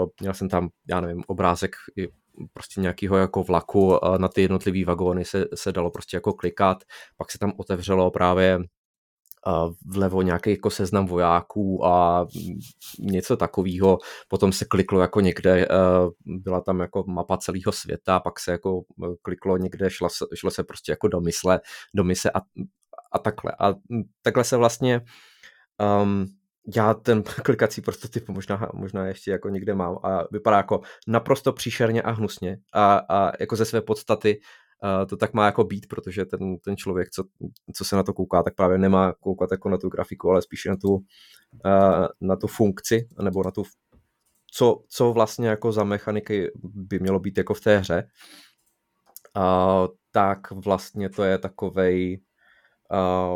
[0.00, 2.08] uh, měl jsem tam, já nevím, obrázek i
[2.52, 6.78] prostě nějakého jako vlaku na ty jednotlivé vagóny se, se dalo prostě jako klikat,
[7.16, 8.58] pak se tam otevřelo právě
[9.86, 12.26] vlevo nějaký jako seznam vojáků a
[12.98, 13.98] něco takového.
[14.28, 15.66] Potom se kliklo jako někde, eh,
[16.26, 20.50] byla tam jako mapa celého světa, pak se jako eh, kliklo někde, šlo se, šlo
[20.50, 21.60] se prostě jako do mysle,
[21.94, 22.40] do mise a,
[23.12, 23.52] a takhle.
[23.60, 23.74] A
[24.22, 25.00] takhle se vlastně
[26.02, 26.26] um,
[26.76, 32.02] já ten klikací prototyp možná, možná ještě jako někde mám a vypadá jako naprosto příšerně
[32.02, 34.40] a hnusně a, a jako ze své podstaty
[35.08, 37.24] to tak má jako být, protože ten, ten člověk, co,
[37.74, 40.70] co se na to kouká, tak právě nemá koukat jako na tu grafiku, ale spíše
[40.70, 43.62] na tu, uh, na tu funkci, nebo na tu,
[44.52, 48.08] co, co vlastně jako za mechaniky by mělo být jako v té hře.
[49.36, 52.20] Uh, tak vlastně to je takovej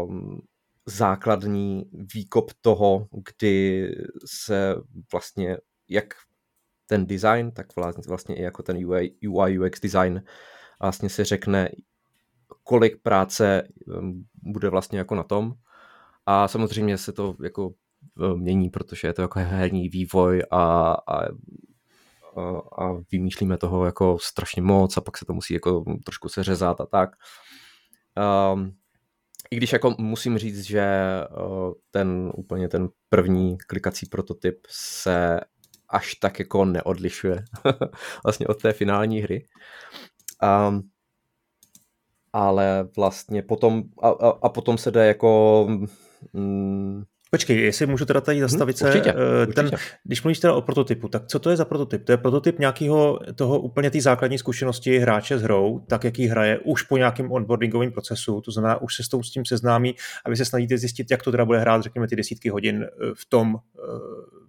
[0.04, 0.40] um,
[0.86, 3.88] základní výkop toho, kdy
[4.26, 4.74] se
[5.12, 5.56] vlastně
[5.88, 6.14] jak
[6.86, 7.66] ten design, tak
[8.06, 10.22] vlastně i jako ten UI, UI UX design
[10.80, 11.68] vlastně se řekne,
[12.64, 13.62] kolik práce
[13.96, 15.52] ehm, bude vlastně jako na tom.
[16.26, 17.70] A samozřejmě se to jako
[18.22, 21.26] ehm, mění, protože je to jako herní vývoj a, a,
[22.78, 26.86] a vymýšlíme toho jako strašně moc a pak se to musí jako trošku seřezat a
[26.86, 27.10] tak.
[28.52, 28.74] Um,
[29.50, 30.86] I když jako musím říct, že
[31.90, 35.40] ten úplně ten první klikací prototyp se
[35.88, 37.44] až tak jako neodlišuje
[38.24, 39.46] vlastně od té finální hry.
[40.42, 40.82] Um,
[42.32, 45.66] ale vlastně potom a, a, a potom se jde jako
[46.32, 47.04] mm,
[47.34, 49.14] Počkej, jestli můžu teda tady zastavit hmm, určitě,
[49.46, 49.82] se, ten, určitě.
[50.04, 52.04] když mluvíš teda o prototypu, tak co to je za prototyp?
[52.04, 56.26] To je prototyp nějakého toho úplně té základní zkušenosti hráče s hrou, tak jak ji
[56.26, 59.94] hraje už po nějakém onboardingovém procesu, to znamená, už se s, tou, s tím seznámí
[60.24, 62.88] a vy se snažíte zjistit, jak to teda bude hrát, řekněme, ty desítky hodin eh,
[63.14, 63.80] v tom, eh,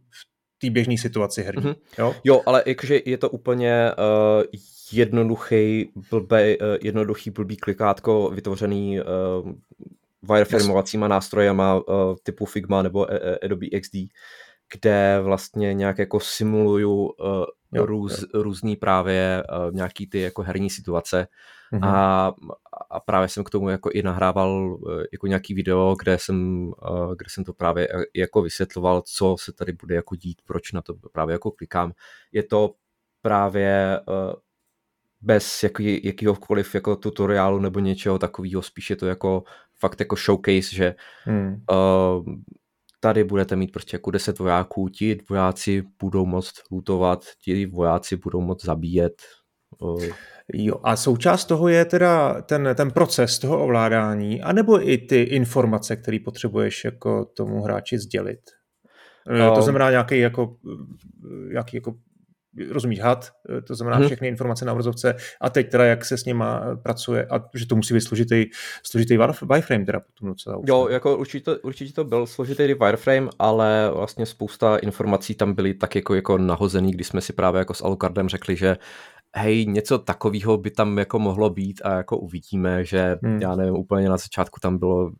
[0.09, 1.63] v té běžné situaci herní.
[1.63, 1.75] Mm-hmm.
[1.97, 2.15] Jo?
[2.23, 4.43] jo, ale jakože je to úplně uh,
[4.93, 9.51] jednoduchý, blbý, uh, jednoduchý blbý klikátko vytvořený uh,
[10.33, 11.83] wireframovacíma nástrojema uh,
[12.23, 13.07] typu Figma nebo
[13.43, 13.95] Adobe XD,
[14.73, 18.43] kde vlastně nějak jako simuluju uh, jo, růz, jo.
[18.43, 21.27] různý právě uh, nějaký ty jako herní situace
[21.73, 21.87] mm-hmm.
[21.87, 22.33] a,
[22.89, 27.15] a právě jsem k tomu jako i nahrával uh, jako nějaký video, kde jsem, uh,
[27.15, 30.93] kde jsem to právě jako vysvětloval, co se tady bude jako dít, proč na to
[31.11, 31.91] právě jako klikám.
[32.31, 32.73] Je to
[33.21, 34.33] právě uh,
[35.21, 39.43] bez jaký, jakýhokoliv jako tutoriálu nebo něčeho takového, spíš je to jako
[39.79, 41.55] fakt jako showcase, že hmm.
[41.71, 42.25] uh,
[42.99, 48.41] tady budete mít prostě jako 10 vojáků, ti vojáci budou moct lutovat, ti vojáci budou
[48.41, 49.13] moct zabíjet.
[49.81, 50.03] Uh.
[50.53, 55.95] Jo, a součást toho je teda ten, ten proces toho ovládání, anebo i ty informace,
[55.95, 58.39] které potřebuješ jako tomu hráči sdělit.
[59.29, 59.55] No.
[59.55, 60.55] To znamená nějaký jako,
[61.51, 61.95] nějaký jako
[62.71, 63.31] rozumíš, had,
[63.67, 64.05] to znamená hmm.
[64.05, 67.75] všechny informace na obrazovce a teď teda jak se s nima pracuje a že to
[67.75, 68.45] musí být složitý,
[68.83, 70.61] složitý wireframe teda potom docela.
[70.67, 75.95] Jo, jako určitě, určitě to byl složitý wireframe, ale vlastně spousta informací tam byly tak
[75.95, 78.77] jako, jako nahozený, když jsme si právě jako s Alucardem řekli, že
[79.35, 83.41] hej, něco takového by tam jako mohlo být a jako uvidíme, že hmm.
[83.41, 85.11] já nevím, úplně na začátku tam bylo uh,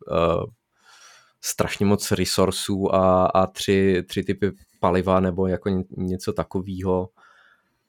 [1.44, 7.08] strašně moc resursů a, a tři, tři typy paliva nebo jako něco takového.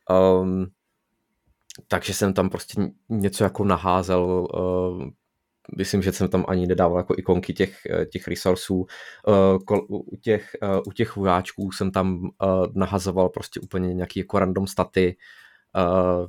[0.09, 0.67] Um,
[1.87, 5.09] takže jsem tam prostě něco jako naházel, uh,
[5.77, 8.85] myslím, že jsem tam ani nedával jako ikonky těch, eh, těch resursů.
[9.27, 12.29] Uh, u, těch, uh, u těch vojáčků jsem tam uh,
[12.75, 15.17] nahazoval prostě úplně nějaký jako random staty,
[15.75, 16.27] uh,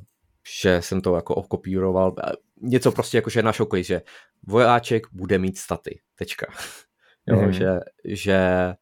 [0.61, 2.15] že jsem to jako okopíroval.
[2.61, 4.01] Něco prostě jako, že našel že
[4.47, 6.47] vojáček bude mít staty, tečka.
[7.27, 7.49] jo, mm-hmm.
[7.49, 8.73] že, že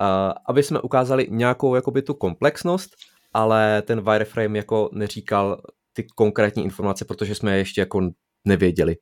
[0.00, 2.90] uh, aby jsme ukázali nějakou jakoby tu komplexnost,
[3.32, 5.62] ale ten wireframe jako neříkal
[5.92, 8.10] ty konkrétní informace, protože jsme je ještě jako
[8.44, 8.96] nevěděli.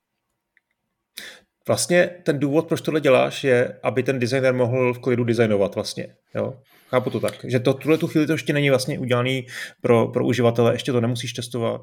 [1.69, 6.17] Vlastně ten důvod, proč tohle děláš, je, aby ten designer mohl v klidu designovat vlastně.
[6.35, 6.61] Jo?
[6.89, 9.47] Chápu to tak, že to tuhle tu chvíli to ještě není vlastně udělaný
[9.81, 11.81] pro, pro uživatele, ještě to nemusíš testovat.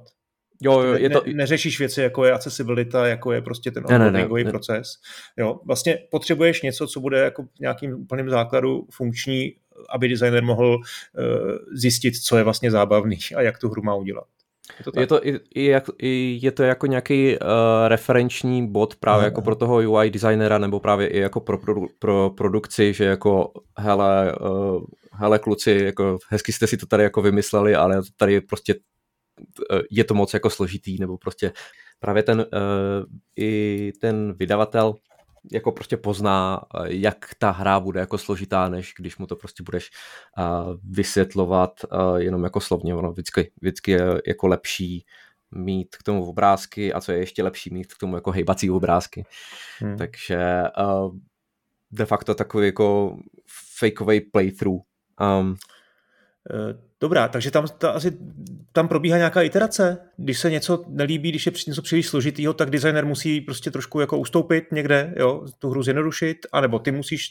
[0.62, 1.24] Jo, jo, je to...
[1.28, 4.88] ne, neřešíš věci, jako je accessibilita, jako je prostě ten onboardingový proces.
[5.38, 9.52] Jo, vlastně potřebuješ něco, co bude jako v nějakým úplným základu funkční,
[9.90, 10.82] aby designer mohl uh,
[11.74, 14.24] zjistit, co je vlastně zábavný a jak tu hru má udělat.
[14.80, 15.02] Je to, tak?
[15.02, 17.38] je to, i, i, jak, i, je to jako nějaký uh,
[17.88, 21.76] referenční bod právě no, jako pro toho UI designera nebo právě i jako pro, pro,
[22.00, 27.22] pro produkci, že jako hele, uh, hele kluci, jako hezky jste si to tady jako
[27.22, 28.76] vymysleli, ale tady prostě
[29.72, 31.52] Eh, je to moc jako složitý, nebo prostě
[32.00, 33.06] právě ten, uh,
[33.36, 34.96] i ten vydavatel
[35.52, 39.64] jako prostě pozná, eh, jak ta hra bude jako složitá, než když mu to prostě
[39.64, 39.90] budeš
[40.38, 42.96] uh, vysvětlovat uh, jenom jako slovně.
[42.96, 45.06] Ono vždycky, vždycky je jako lepší
[45.52, 49.26] mít k tomu obrázky a co je ještě lepší mít k tomu jako hejbací obrázky.
[49.80, 49.98] Hmm.
[49.98, 51.16] Takže uh,
[51.92, 53.18] de facto takový jako
[53.80, 54.82] fakeový playthrough.
[55.40, 55.56] Um,
[57.02, 58.18] Dobrá, takže tam, ta, asi,
[58.72, 59.98] tam probíhá nějaká iterace.
[60.18, 64.18] Když se něco nelíbí, když je něco příliš složitýho, tak designer musí prostě trošku jako
[64.18, 67.30] ustoupit někde, jo, tu hru zjednodušit, anebo ty musíš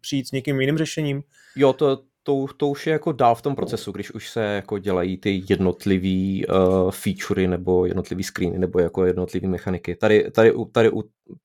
[0.00, 1.22] přijít s někým jiným řešením.
[1.56, 4.78] Jo, to, to, to už je jako dál v tom procesu, když už se jako
[4.78, 9.96] dělají ty jednotlivý uh, featurey nebo jednotlivý screeny nebo jako jednotlivý mechaniky.
[9.96, 10.90] Tady, tady, tady,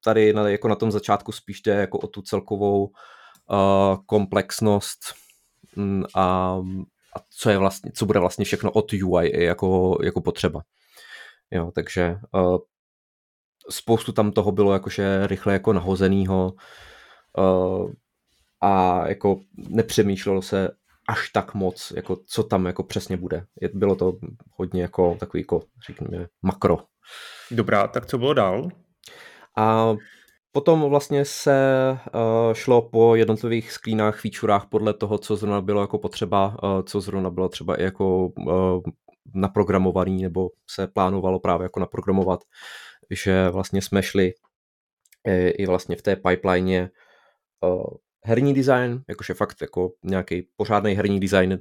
[0.03, 4.99] tady na, jako na tom začátku spíš jde jako o tu celkovou uh, komplexnost
[5.75, 6.57] mm, a
[7.15, 10.61] a co je vlastně, co bude vlastně všechno od UI jako, jako potřeba.
[11.51, 12.57] Jo, takže uh,
[13.69, 16.53] spoustu tam toho bylo jakože rychle jako nahozenýho
[17.37, 17.91] uh,
[18.61, 20.69] a jako nepřemýšlelo se
[21.07, 23.45] až tak moc, jako co tam jako přesně bude.
[23.61, 24.13] Je, bylo to
[24.51, 26.77] hodně jako takový jako, řekněme, makro.
[27.51, 28.69] Dobrá, tak co bylo dál?
[29.57, 29.95] A
[30.55, 35.97] Potom vlastně se uh, šlo po jednotlivých screenách, featurách podle toho, co zrovna bylo jako
[35.97, 38.81] potřeba, uh, co zrovna bylo třeba i jako uh,
[39.33, 42.39] naprogramovaný nebo se plánovalo právě jako naprogramovat,
[43.11, 44.33] že vlastně jsme šli
[45.27, 46.89] i, vlastně v té pipeline
[48.23, 51.59] herní design, jakože fakt jako nějaký pořádný herní design uh,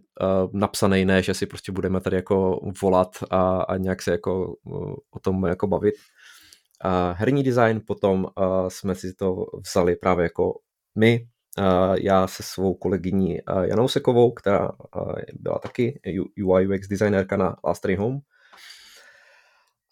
[0.53, 4.95] napsaný, ne, že si prostě budeme tady jako volat a, a nějak se jako uh,
[5.11, 5.95] o tom jako bavit
[7.13, 8.27] herní design, potom
[8.69, 10.59] jsme si to vzali právě jako
[10.99, 11.27] my,
[11.95, 14.71] já se svou kolegyní Janou Sekovou, která
[15.33, 16.01] byla taky
[16.45, 18.19] UI UX designérka na Last Train Home.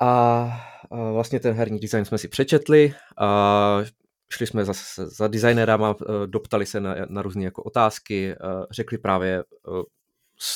[0.00, 0.48] A
[0.90, 3.86] vlastně ten herní design jsme si přečetli, uh,
[4.32, 8.34] šli jsme za, za designerama, uh, doptali se na, na různé jako otázky,
[8.70, 9.82] řekli právě uh,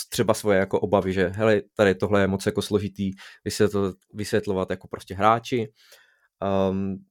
[0.09, 3.11] třeba svoje jako obavy, že hele, tady tohle je moc jako složitý
[3.45, 5.73] vysvětlovat, vysvětlovat jako prostě hráči,
[6.71, 7.05] Um,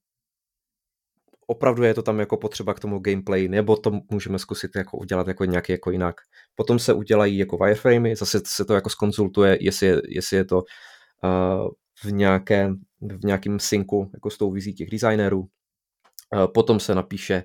[1.46, 5.28] opravdu je to tam jako potřeba k tomu gameplay, nebo to můžeme zkusit jako udělat
[5.28, 6.16] jako nějaký jako jinak.
[6.54, 10.56] Potom se udělají jako wireframey, zase se to jako skonzultuje, jestli je, jestli je to
[10.56, 11.68] uh,
[12.04, 12.70] v, nějaké,
[13.00, 15.40] v nějakém synku jako s tou vizí těch designérů.
[15.40, 17.44] Uh, potom se napíše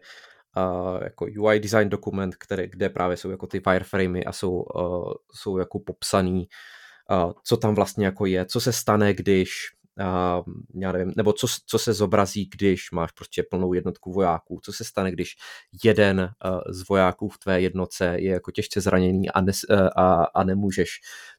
[0.57, 5.13] uh, jako UI design dokument, který, kde právě jsou jako ty wireframey a jsou, uh,
[5.35, 6.47] jsou jako popsaný,
[7.11, 9.51] uh, co tam vlastně jako je, co se stane, když
[10.81, 14.83] já nevím, nebo co, co se zobrazí, když máš prostě plnou jednotku vojáků, co se
[14.83, 15.35] stane, když
[15.83, 20.23] jeden uh, z vojáků v tvé jednotce je jako těžce zraněný a, nes, uh, a,
[20.23, 20.89] a nemůžeš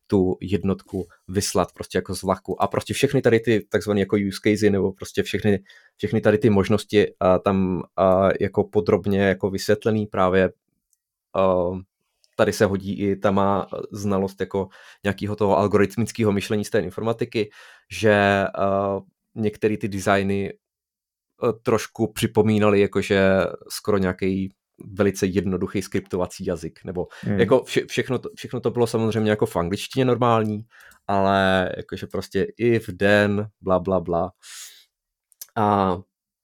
[0.07, 2.62] tu jednotku vyslat prostě jako z vlaku?
[2.62, 5.62] A prostě všechny tady ty takzvané jako use casey nebo prostě všechny,
[5.96, 10.53] všechny tady ty možnosti uh, tam uh, jako podrobně jako vysvětlený právě
[11.36, 11.78] uh,
[12.36, 14.68] tady se hodí i ta má znalost jako
[15.04, 17.50] nějakého toho algoritmického myšlení z té informatiky,
[17.92, 19.00] že uh,
[19.34, 20.52] některé ty designy
[21.42, 23.30] uh, trošku připomínaly jakože
[23.68, 24.54] skoro nějaký
[24.84, 27.40] velice jednoduchý skriptovací jazyk, nebo hmm.
[27.40, 30.64] jako vše, všechno, to, všechno to bylo samozřejmě jako v angličtině normální,
[31.06, 34.30] ale jakože prostě if, then, bla, bla, bla.
[35.56, 35.98] A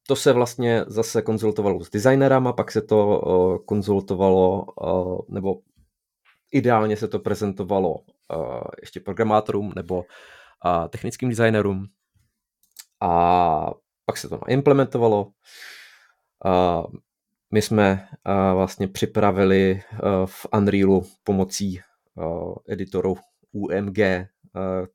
[0.09, 5.55] to se vlastně zase konzultovalo s designerama, pak se to uh, konzultovalo, uh, nebo
[6.51, 11.87] ideálně se to prezentovalo uh, ještě programátorům nebo uh, technickým designerům
[13.01, 13.71] a
[14.05, 15.33] pak se to implementovalo.
[16.45, 16.87] Uh,
[17.51, 21.81] my jsme uh, vlastně připravili uh, v Unrealu pomocí
[22.15, 23.17] uh, editoru
[23.53, 24.87] UMG, uh,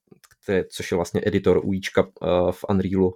[0.42, 3.14] které, což je vlastně editor UIčka uh, v Unrealu,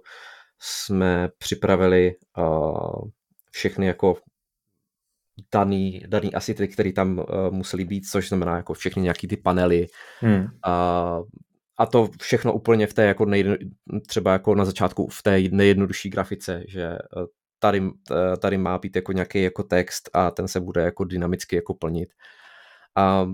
[0.58, 3.08] jsme připravili uh,
[3.50, 4.16] všechny jako
[5.52, 9.86] daný, daný asety, které tam uh, musely být, což znamená jako všechny nějaký ty panely.
[10.20, 10.40] Hmm.
[10.40, 11.26] Uh,
[11.78, 13.58] a to všechno úplně v té jako nejde,
[14.06, 17.24] třeba jako na začátku v té nejjednodušší grafice, že uh,
[17.58, 17.90] tady, uh,
[18.38, 22.08] tady má být jako nějaký jako text a ten se bude jako dynamicky jako plnit.
[22.98, 23.32] Uh,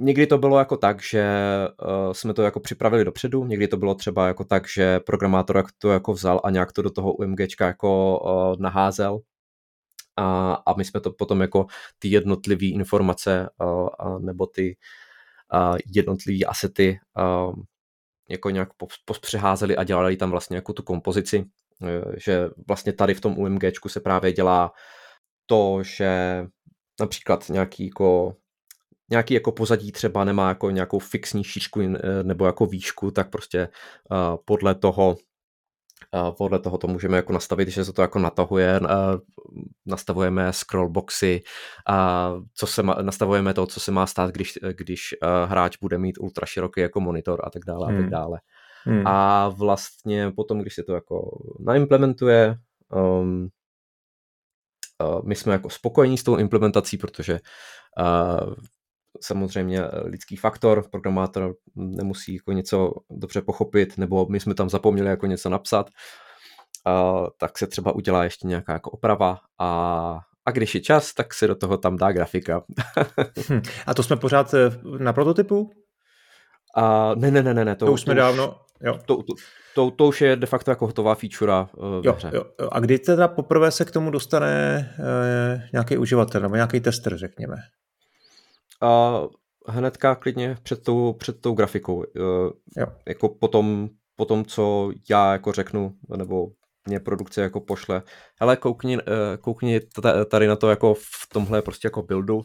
[0.00, 1.28] někdy to bylo jako tak, že
[1.82, 5.90] uh, jsme to jako připravili dopředu, někdy to bylo třeba jako tak, že programátor to
[5.90, 9.18] jako vzal a nějak to do toho UMGčka jako uh, naházel
[10.18, 11.66] a, a my jsme to potom jako
[11.98, 13.64] ty jednotlivé informace a,
[13.98, 14.76] a, nebo ty
[15.94, 17.46] jednotlivé asety a,
[18.28, 18.68] jako nějak
[19.04, 21.44] pospřeházeli a dělali tam vlastně jako tu kompozici,
[21.82, 24.72] e, že vlastně tady v tom UMGčku se právě dělá
[25.46, 26.44] to, že
[27.00, 28.36] například nějaký jako
[29.10, 31.88] nějaký jako pozadí třeba nemá jako nějakou fixní šířku e,
[32.22, 33.68] nebo jako výšku, tak prostě
[34.44, 35.16] podle toho
[36.12, 38.80] a podle toho to můžeme jako nastavit, že se to jako natahuje,
[39.86, 41.42] nastavujeme scrollboxy,
[41.88, 45.00] a co se má, nastavujeme to, co se má stát, když, když
[45.46, 48.10] hráč bude mít ultra široký jako monitor a tak dále a tak hmm.
[48.10, 48.40] dále.
[48.84, 49.06] Hmm.
[49.06, 52.56] A vlastně potom, když se to jako naimplementuje,
[52.92, 53.48] um,
[55.24, 57.40] my jsme jako spokojení s tou implementací, protože
[58.00, 58.54] uh,
[59.20, 65.08] samozřejmě eh, lidský faktor, programátor nemusí jako něco dobře pochopit, nebo my jsme tam zapomněli
[65.08, 65.90] jako něco napsat,
[66.86, 71.34] a, tak se třeba udělá ještě nějaká jako oprava a, a když je čas, tak
[71.34, 72.62] se do toho tam dá grafika.
[73.50, 73.62] hm.
[73.86, 75.70] A to jsme pořád eh, na prototypu?
[76.76, 77.76] A, ne, ne, ne, ne, ne.
[77.76, 78.98] To, to už jsme to dávno, jo.
[79.06, 79.34] To, to,
[79.74, 82.68] to, to už je de facto jako hotová feature uh, jo, jo, jo.
[82.72, 87.56] A kdy teda poprvé se k tomu dostane uh, nějaký uživatel nebo nějaký tester, řekněme?
[88.80, 89.22] A
[89.66, 92.02] hnedka klidně před tou, před tou grafikou.
[92.02, 92.06] E,
[92.76, 92.86] jo.
[93.08, 96.46] Jako potom, potom, co já jako řeknu, nebo
[96.88, 98.02] mě produkce jako pošle,
[98.40, 99.80] hele, koukni, e, koukni
[100.30, 102.42] tady na to jako v tomhle prostě jako buildu,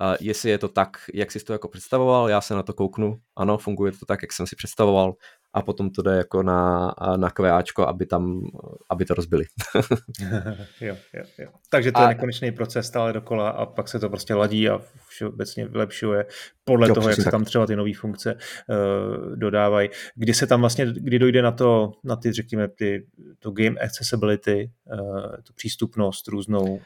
[0.00, 3.16] a jestli je to tak, jak jsi to jako představoval, já se na to kouknu,
[3.36, 5.14] ano, funguje to tak, jak jsem si představoval,
[5.54, 8.42] a potom to jde jako na, na QAčko, aby tam,
[8.90, 9.44] aby to rozbili.
[10.80, 11.48] jo, jo, jo.
[11.70, 12.02] Takže to a...
[12.02, 16.26] je nekonečný proces stále dokola a pak se to prostě ladí a všeobecně vylepšuje
[16.64, 17.30] podle jo, toho, jak se tak.
[17.30, 19.88] tam třeba ty nové funkce uh, dodávají.
[20.14, 23.06] Kdy se tam vlastně, kdy dojde na to, na ty, řekněme, ty,
[23.38, 26.64] to game accessibility, uh, tu přístupnost různou.
[26.64, 26.80] Uh,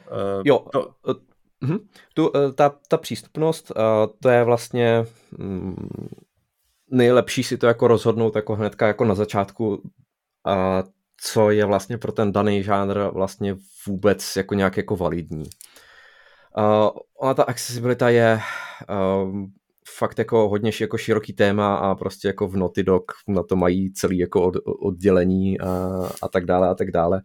[0.45, 1.77] jo, to, uh,
[2.15, 3.73] tu, ta, ta přístupnost,
[4.21, 5.05] to je vlastně
[5.39, 6.09] mm,
[6.91, 9.83] nejlepší si to jako rozhodnout jako hnedka jako na začátku,
[10.47, 10.83] a
[11.23, 15.51] co je vlastně pro ten daný žánr vlastně vůbec jako nějak jako validní.
[16.57, 18.41] Uh, ona ta accessibilita je
[18.91, 19.45] uh,
[19.99, 23.93] fakt jako hodně jako široký téma a prostě jako v Naughty Dog na to mají
[23.93, 25.67] celý jako od, oddělení a,
[26.23, 27.23] a tak dále a tak dále.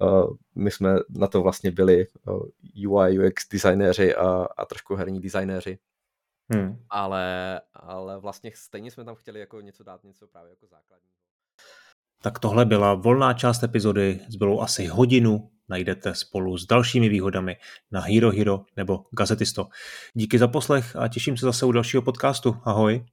[0.00, 5.20] Uh, my jsme na to vlastně byli uh, UI, UX designéři a, a trošku herní
[5.20, 5.78] designéři.
[6.52, 6.76] Hmm.
[6.90, 11.08] Ale, ale vlastně stejně jsme tam chtěli jako něco dát, něco právě jako základní.
[12.22, 17.56] Tak tohle byla volná část epizody, zbylou asi hodinu, najdete spolu s dalšími výhodami
[17.90, 19.68] na Hero Hero nebo Gazetisto.
[20.14, 22.56] Díky za poslech a těším se zase u dalšího podcastu.
[22.64, 23.04] Ahoj.